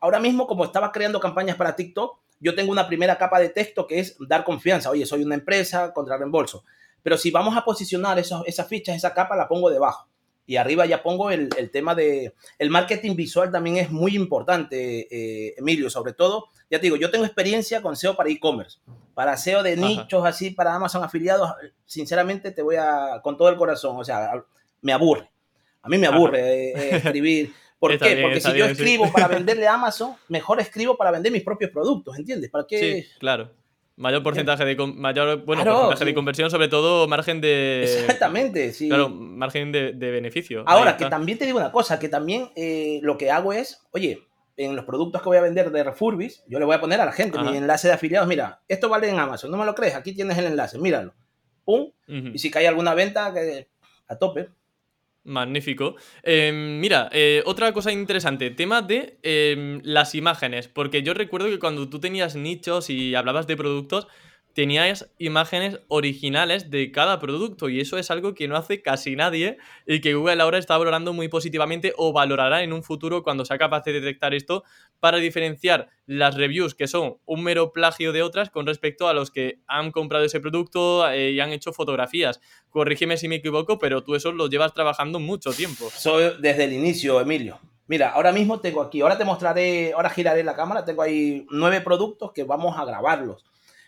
[0.00, 3.86] ahora mismo, como estaba creando campañas para TikTok, yo tengo una primera capa de texto
[3.86, 4.90] que es dar confianza.
[4.90, 6.64] Oye, soy una empresa contra reembolso.
[7.02, 10.08] Pero si vamos a posicionar esas fichas, esa capa la pongo debajo.
[10.46, 12.34] Y arriba ya pongo el, tema de...
[12.58, 16.46] El marketing visual también es muy importante, eh, Emilio, sobre todo.
[16.70, 18.78] Ya te digo, yo tengo experiencia con SEO para e-commerce.
[19.14, 21.50] Para SEO de nichos, así, para Amazon afiliados,
[21.86, 23.20] sinceramente te voy a...
[23.22, 24.32] con todo el corazón, o sea,
[24.82, 25.30] me aburre.
[25.82, 27.52] A mí me aburre eh, eh, escribir.
[27.78, 28.20] ¿Por qué?
[28.22, 32.16] Porque si yo escribo para venderle a Amazon, mejor escribo para vender mis propios productos,
[32.18, 32.50] ¿entiendes?
[32.50, 32.78] ¿Para qué?
[32.78, 33.50] Sí, claro.
[33.96, 37.84] Mayor porcentaje de mayor bueno, porcentaje de conversión, sobre todo margen de.
[37.84, 38.88] Exactamente, sí.
[38.88, 40.64] Claro, margen de, beneficio.
[40.66, 44.26] Ahora, que también te digo una cosa, que también eh, lo que hago es, oye,
[44.56, 47.04] en los productos que voy a vender de Refurbis, yo le voy a poner a
[47.04, 49.94] la gente mi enlace de afiliados, mira, esto vale en Amazon, no me lo crees,
[49.94, 51.14] aquí tienes el enlace, míralo.
[51.64, 51.90] Pum.
[52.06, 53.68] Y si cae alguna venta, que
[54.08, 54.48] a tope.
[55.24, 55.96] Magnífico.
[56.22, 61.58] Em, mira, eh, otra cosa interesante, tema de em, las imágenes, porque yo recuerdo que
[61.58, 64.06] cuando tú tenías nichos y hablabas de productos,
[64.54, 69.58] teníais imágenes originales de cada producto y eso es algo que no hace casi nadie
[69.86, 73.58] y que Google ahora está valorando muy positivamente o valorará en un futuro cuando sea
[73.58, 74.62] capaz de detectar esto
[75.00, 79.30] para diferenciar las reviews que son un mero plagio de otras con respecto a los
[79.30, 82.40] que han comprado ese producto eh, y han hecho fotografías.
[82.70, 85.90] Corrígeme si me equivoco, pero tú eso lo llevas trabajando mucho tiempo.
[85.90, 87.58] Soy desde el inicio, Emilio.
[87.86, 91.82] Mira, ahora mismo tengo aquí, ahora te mostraré, ahora giraré la cámara, tengo ahí nueve
[91.82, 93.44] productos que vamos a grabarlos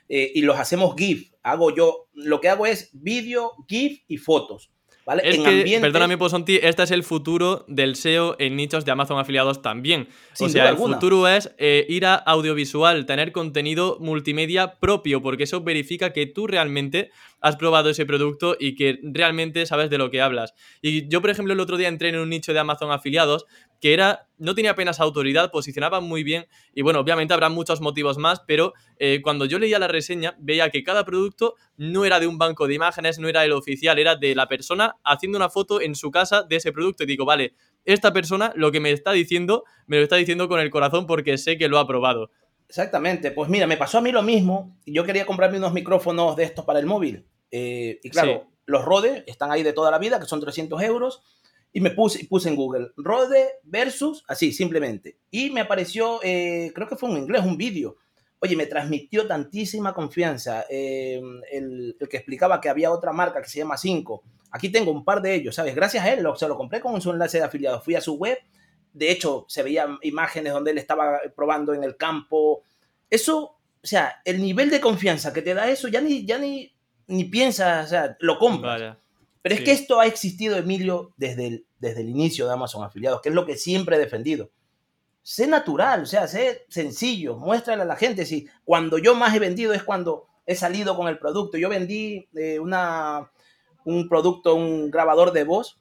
[0.09, 1.33] eh, y los hacemos GIF.
[1.43, 4.71] Hago yo, lo que hago es vídeo, GIF y fotos.
[5.07, 5.23] ¿Vale?
[5.25, 9.63] Es que, perdóname, Posonti, este es el futuro del SEO en nichos de Amazon afiliados
[9.63, 10.09] también.
[10.41, 15.61] o sea, el futuro es eh, ir a audiovisual, tener contenido multimedia propio, porque eso
[15.61, 20.21] verifica que tú realmente has probado ese producto y que realmente sabes de lo que
[20.21, 20.55] hablas.
[20.83, 23.47] Y yo, por ejemplo, el otro día entré en un nicho de Amazon afiliados,
[23.81, 28.19] que era, no tenía apenas autoridad, posicionaba muy bien y bueno, obviamente habrá muchos motivos
[28.19, 32.27] más, pero eh, cuando yo leía la reseña veía que cada producto no era de
[32.27, 35.81] un banco de imágenes, no era el oficial, era de la persona haciendo una foto
[35.81, 37.55] en su casa de ese producto y digo, vale,
[37.85, 41.39] esta persona lo que me está diciendo, me lo está diciendo con el corazón porque
[41.39, 42.31] sé que lo ha probado.
[42.69, 44.77] Exactamente, pues mira, me pasó a mí lo mismo.
[44.85, 47.27] Yo quería comprarme unos micrófonos de estos para el móvil.
[47.51, 51.23] Eh, y claro, los Rode están ahí de toda la vida, que son 300 euros.
[51.73, 55.19] Y me puse, puse en Google Rode versus, así, simplemente.
[55.31, 57.97] Y me apareció, eh, creo que fue en inglés, un vídeo.
[58.39, 60.65] Oye, me transmitió tantísima confianza.
[60.71, 61.21] Eh,
[61.53, 64.23] el, que explicaba que había otra marca que se llama 5.
[64.53, 65.75] Aquí tengo un par de ellos, ¿sabes?
[65.75, 67.81] Gracias a él, lo, se lo compré con su enlace de afiliado.
[67.81, 68.39] Fui a su web.
[68.93, 72.63] De hecho, se veían imágenes donde él estaba probando en el campo.
[73.11, 76.75] Eso, o sea, el nivel de confianza que te da eso, ya ni, ya ni,
[77.07, 78.97] ni piensas, o sea, lo compras.
[79.47, 83.23] Pero es que esto ha existido, Emilio, desde el, desde el inicio de Amazon Afiliados,
[83.23, 84.51] que es lo que siempre he defendido.
[85.23, 88.27] Sé natural, o sea, sé sencillo, muéstrale a la gente.
[88.27, 91.59] Si cuando yo más he vendido es cuando he salido con el producto.
[91.59, 93.31] Yo vendí eh, una,
[93.85, 95.79] un producto, un grabador de voz,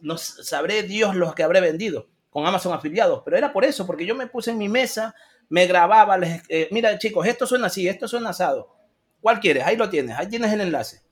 [0.00, 4.06] no sabré Dios los que habré vendido con Amazon Afiliados, pero era por eso, porque
[4.06, 5.16] yo me puse en mi mesa,
[5.48, 8.72] me grababa, les, eh, mira chicos, esto suena así, esto suena asado.
[9.20, 9.64] ¿Cuál quieres?
[9.64, 11.03] Ahí lo tienes, ahí tienes el enlace.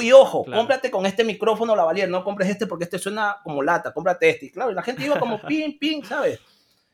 [0.00, 3.92] Y ojo, cómprate con este micrófono lavalier, no compres este porque este suena como lata,
[3.92, 4.46] cómprate este.
[4.46, 6.40] Y claro, la gente iba como pin, pin, ¿sabes?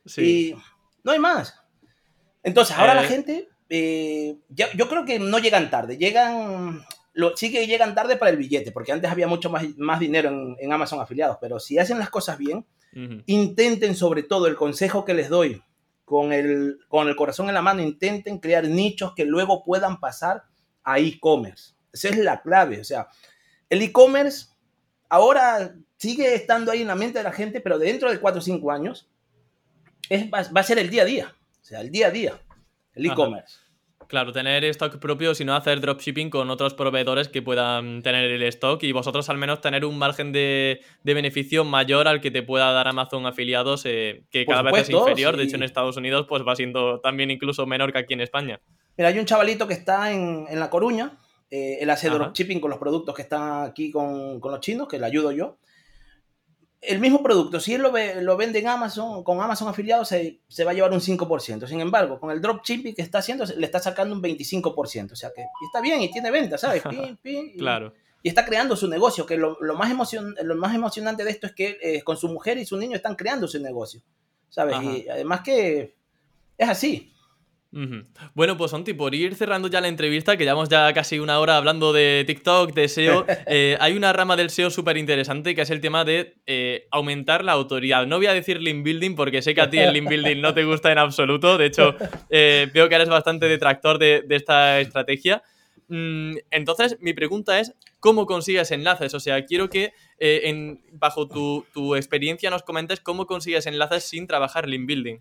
[0.04, 0.22] Sí.
[0.22, 0.56] Y
[1.02, 1.60] no hay más.
[2.42, 3.08] Entonces, ahora la eh.
[3.08, 6.84] gente, eh, yo creo que no llegan tarde, llegan,
[7.14, 10.30] lo, sí que llegan tarde para el billete, porque antes había mucho más, más dinero
[10.58, 12.66] en, Amazon afiliados, pero si hacen las cosas bien,
[13.26, 15.60] intenten sobre todo el consejo que les doy,
[16.04, 20.44] con el, con el corazón en la mano, intenten crear nichos que luego puedan pasar
[20.84, 21.74] a e-commerce.
[21.94, 22.80] Esa es la clave.
[22.80, 23.08] O sea,
[23.70, 24.48] el e-commerce
[25.08, 28.42] ahora sigue estando ahí en la mente de la gente, pero dentro de 4 o
[28.42, 29.08] 5 años
[30.10, 31.34] es, va, a ser el día a día.
[31.62, 32.40] O sea, el día a día,
[32.94, 33.64] el e-commerce.
[34.06, 38.82] Claro, tener stock propio, sino hacer dropshipping con otros proveedores que puedan tener el stock
[38.82, 42.88] y vosotros al menos tener un margen de, beneficio mayor al que te pueda dar
[42.88, 45.36] Amazon afiliados, eh, que cada vez es inferior.
[45.36, 48.60] De hecho, en Estados Unidos pues va siendo también incluso menor que aquí en España.
[48.96, 51.12] Mira, hay un chavalito que está en, La Coruña,
[51.54, 54.98] eh, él hace dropshipping con los productos que están aquí con, con los chinos, que
[54.98, 55.58] le ayudo yo
[56.86, 60.70] el mismo producto, si él lo, lo vende en Amazon, con Amazon afiliado, se, va
[60.70, 61.66] a llevar un 5%.
[61.66, 65.12] Sin embargo, con el dropshipping que está haciendo, le está sacando un 25%.
[65.12, 66.82] O sea que está bien y tiene venta, ¿sabes?
[67.24, 67.94] y, claro.
[68.22, 71.52] Y está creando su negocio, que lo, más, emocion, lo más emocionante de esto es
[71.52, 74.00] que eh, con su mujer y su niño están creando su negocio,
[74.48, 74.76] ¿sabes?
[74.82, 75.94] Y además que
[76.56, 77.12] es así.
[78.34, 81.56] Bueno, pues Santi, por ir cerrando ya la entrevista, que llevamos ya casi una hora
[81.56, 85.70] hablando de TikTok, de SEO, eh, hay una rama del SEO súper interesante que es
[85.70, 88.06] el tema de eh, aumentar la autoridad.
[88.06, 90.54] No voy a decir link building porque sé que a ti el link building no
[90.54, 91.96] te gusta en absoluto, de hecho
[92.30, 95.42] eh, veo que eres bastante detractor de, esta estrategia.
[95.88, 99.14] Mm, entonces, mi pregunta es, ¿cómo consigues enlaces?
[99.14, 104.26] O sea, quiero que en, bajo tu, tu experiencia nos comentes cómo consigues enlaces sin
[104.26, 105.18] trabajar link building.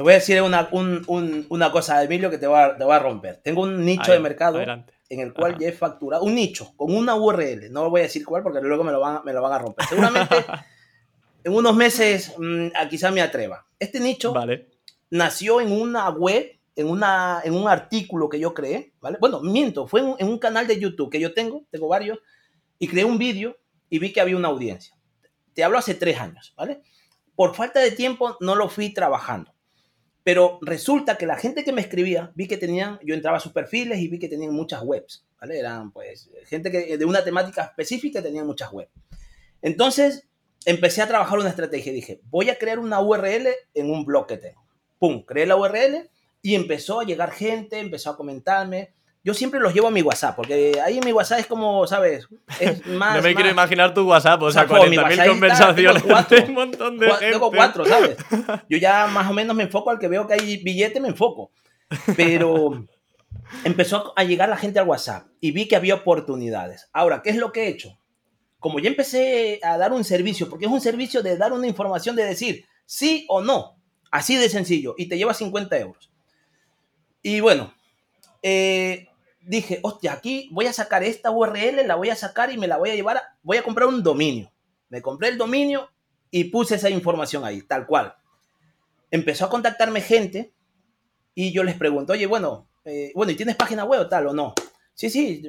[0.00, 3.42] Te voy a decir una, una cosa, Emilio, que te va, te va a romper.
[3.44, 7.16] Tengo un nicho de mercado en el cual ya he facturado, un nicho con una
[7.16, 9.58] URL, no voy a decir cuál porque luego me lo van, me lo van a
[9.58, 9.86] romper.
[9.86, 10.36] Seguramente
[11.44, 13.66] en unos meses mm, quizá me atreva.
[13.78, 14.32] Este nicho
[15.10, 19.18] nació en una web, en, una, en un artículo que yo creé, ¿vale?
[19.20, 22.20] Bueno, miento, fue en, en un canal de YouTube que yo tengo, tengo varios,
[22.78, 23.58] y creé un vídeo
[23.90, 24.96] y vi que había una audiencia.
[25.52, 26.80] Te hablo hace tres años, ¿vale?
[27.36, 29.52] Por falta de tiempo no lo fui trabajando.
[30.22, 33.52] Pero resulta que la gente que me escribía, vi que tenían, yo entraba a sus
[33.52, 35.58] perfiles y vi que tenían muchas webs, ¿vale?
[35.58, 38.90] Eran pues gente que de una temática específica tenían muchas webs.
[39.62, 40.28] Entonces
[40.66, 41.92] empecé a trabajar una estrategia.
[41.92, 44.62] Dije, voy a crear una URL en un blog que tengo.
[44.98, 46.10] Pum, creé la URL
[46.42, 48.92] y empezó a llegar gente, empezó a comentarme
[49.22, 52.26] yo siempre los llevo a mi WhatsApp, porque ahí en mi WhatsApp es como, ¿sabes?
[52.58, 53.16] Es más.
[53.16, 56.02] no me quiero imaginar tu WhatsApp, o sea, 40.000 conversaciones.
[56.02, 57.30] Tengo, cuatro, un montón de gente.
[57.30, 58.16] Tengo cuatro, ¿sabes?
[58.68, 61.50] Yo ya más o menos me enfoco al que veo que hay billete, me enfoco.
[62.16, 62.86] Pero
[63.64, 66.88] empezó a llegar la gente al WhatsApp y vi que había oportunidades.
[66.92, 67.98] Ahora, ¿qué es lo que he hecho?
[68.58, 72.16] Como ya empecé a dar un servicio, porque es un servicio de dar una información
[72.16, 73.76] de decir sí o no,
[74.10, 76.10] así de sencillo, y te lleva 50 euros.
[77.22, 77.74] Y bueno,
[78.42, 79.09] eh,
[79.40, 82.76] dije, hostia, aquí voy a sacar esta URL, la voy a sacar y me la
[82.76, 84.52] voy a llevar, voy a comprar un dominio.
[84.88, 85.88] Me compré el dominio
[86.30, 88.14] y puse esa información ahí, tal cual.
[89.10, 90.52] Empezó a contactarme gente
[91.34, 94.32] y yo les pregunto, oye, bueno, eh, bueno, ¿y tienes página web o tal o
[94.32, 94.54] no?
[94.94, 95.42] Sí, sí,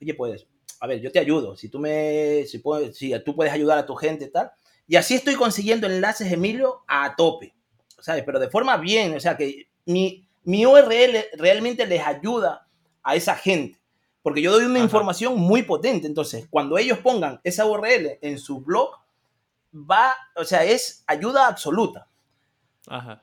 [0.00, 0.46] oye, puedes.
[0.80, 1.56] A ver, yo te ayudo.
[1.56, 4.50] Si tú me, si, puedes, si tú puedes ayudar a tu gente tal.
[4.86, 7.54] Y así estoy consiguiendo enlaces, Emilio, a tope,
[7.98, 8.22] ¿sabes?
[8.24, 12.65] Pero de forma bien, o sea, que mi, mi URL realmente les ayuda
[13.06, 13.78] a esa gente,
[14.20, 16.08] porque yo doy una información muy potente.
[16.08, 18.90] Entonces, cuando ellos pongan esa URL en su blog,
[19.72, 22.08] va, o sea, es ayuda absoluta.
[22.88, 23.22] Ajá.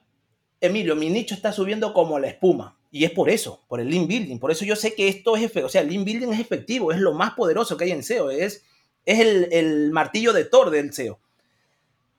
[0.61, 2.77] Emilio, mi nicho está subiendo como la espuma.
[2.91, 4.39] Y es por eso, por el link building.
[4.39, 5.65] Por eso yo sé que esto es efectivo.
[5.65, 8.29] O sea, el link building es efectivo, es lo más poderoso que hay en SEO.
[8.29, 8.63] Es,
[9.05, 11.19] es el, el martillo de Thor del SEO.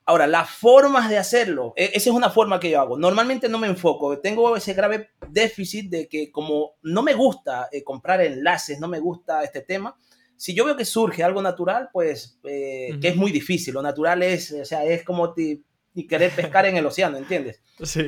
[0.07, 2.97] Ahora, las formas de hacerlo, e, esa es una forma que yo hago.
[2.97, 4.19] Normalmente no me enfoco.
[4.19, 8.99] Tengo ese grave déficit de que como no me gusta eh, comprar enlaces, no me
[8.99, 9.97] gusta este tema,
[10.37, 13.73] si yo veo que surge algo natural, pues eh, que es muy difícil.
[13.73, 17.61] Lo natural es, o sea, es como querer pescar en el océano, ¿entiendes?
[17.81, 18.03] Sí.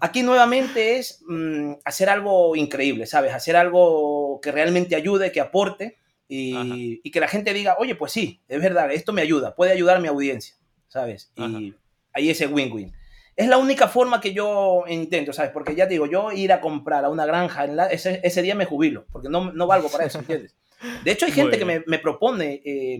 [0.00, 3.34] Aquí nuevamente es mm, hacer algo increíble, ¿sabes?
[3.34, 5.98] Hacer algo que realmente ayude, que aporte
[6.28, 9.72] y, y, que la gente diga, oye, pues sí, es verdad, esto me ayuda, puede
[9.72, 10.56] ayudar a mi audiencia,
[10.96, 11.30] ¿sabes?
[11.36, 11.74] Y
[12.12, 12.92] ahí ese win-win.
[13.36, 15.50] Es la única forma que yo intento, ¿sabes?
[15.52, 19.04] Porque ya digo, yo ir a comprar a una granja, ese, ese día me jubilo,
[19.12, 20.56] porque no, no valgo para eso, ¿entiendes?
[21.04, 22.98] De hecho, hay gente que me, me propone eh,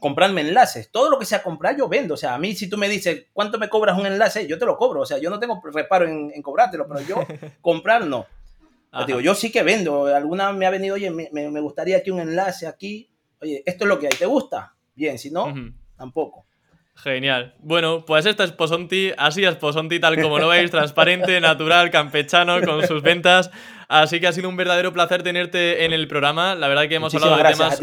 [0.00, 0.90] comprarme enlaces.
[0.90, 2.14] Todo lo que sea comprar, yo vendo.
[2.14, 4.46] O sea, a mí, si tú me dices, ¿cuánto me cobras un enlace?
[4.46, 5.02] Yo te lo cobro.
[5.02, 7.16] O sea, yo no tengo reparo en, en cobrártelo, pero yo
[7.60, 8.26] comprar no.
[9.06, 10.06] digo, yo sí que vendo.
[10.06, 13.10] Alguna me ha venido, oye, me, me, gustaría que un enlace aquí.
[13.40, 14.18] Oye, esto es lo que hay.
[14.18, 14.74] ¿Te gusta?
[14.94, 15.52] Bien, si no,
[15.96, 16.46] tampoco.
[16.96, 17.54] Genial.
[17.58, 22.62] Bueno, pues esta es Posonti, así es Posonti, tal como lo veis, transparente, natural, campechano,
[22.62, 23.50] con sus ventas.
[23.88, 26.54] Así que ha sido un verdadero placer tenerte en el programa.
[26.54, 27.78] La verdad que hemos hablado de temas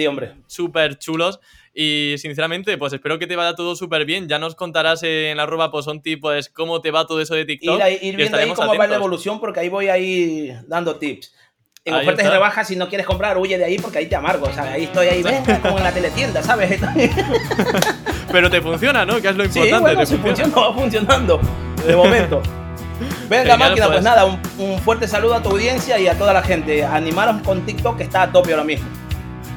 [0.47, 1.39] súper chulos.
[1.74, 4.28] Y sinceramente, pues espero que te vaya todo súper bien.
[4.28, 7.80] Ya nos contarás en la arroba posonti, pues cómo te va todo eso de TikTok.
[7.80, 11.34] Ir, ir viendo ahí cómo va la evolución, porque ahí voy a ir dando tips.
[11.84, 14.45] En ofertas y rebajas, si no quieres comprar, huye de ahí porque ahí te amargo.
[14.45, 16.80] O sea, ahí estoy ahí, venga, como en la teletienda, ¿sabes?
[18.32, 19.21] Pero te funciona, ¿no?
[19.21, 20.05] Que es lo importante.
[20.05, 21.41] Sí, bueno, funciona, va funcionando.
[21.86, 22.41] De momento.
[23.29, 24.25] Venga, máquina, pues, pues nada,
[24.57, 26.84] un, fuerte saludo a tu audiencia y a toda la gente.
[26.86, 28.88] Animaros con TikTok que está a tope ahora mismo.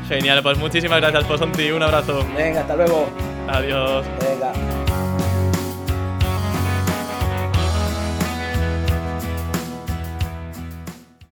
[0.09, 1.71] Genial, pues muchísimas gracias, Posonti.
[1.71, 2.25] Un abrazo.
[2.37, 3.09] Venga, hasta luego.
[3.49, 4.05] Adiós.
[4.21, 4.53] Venga.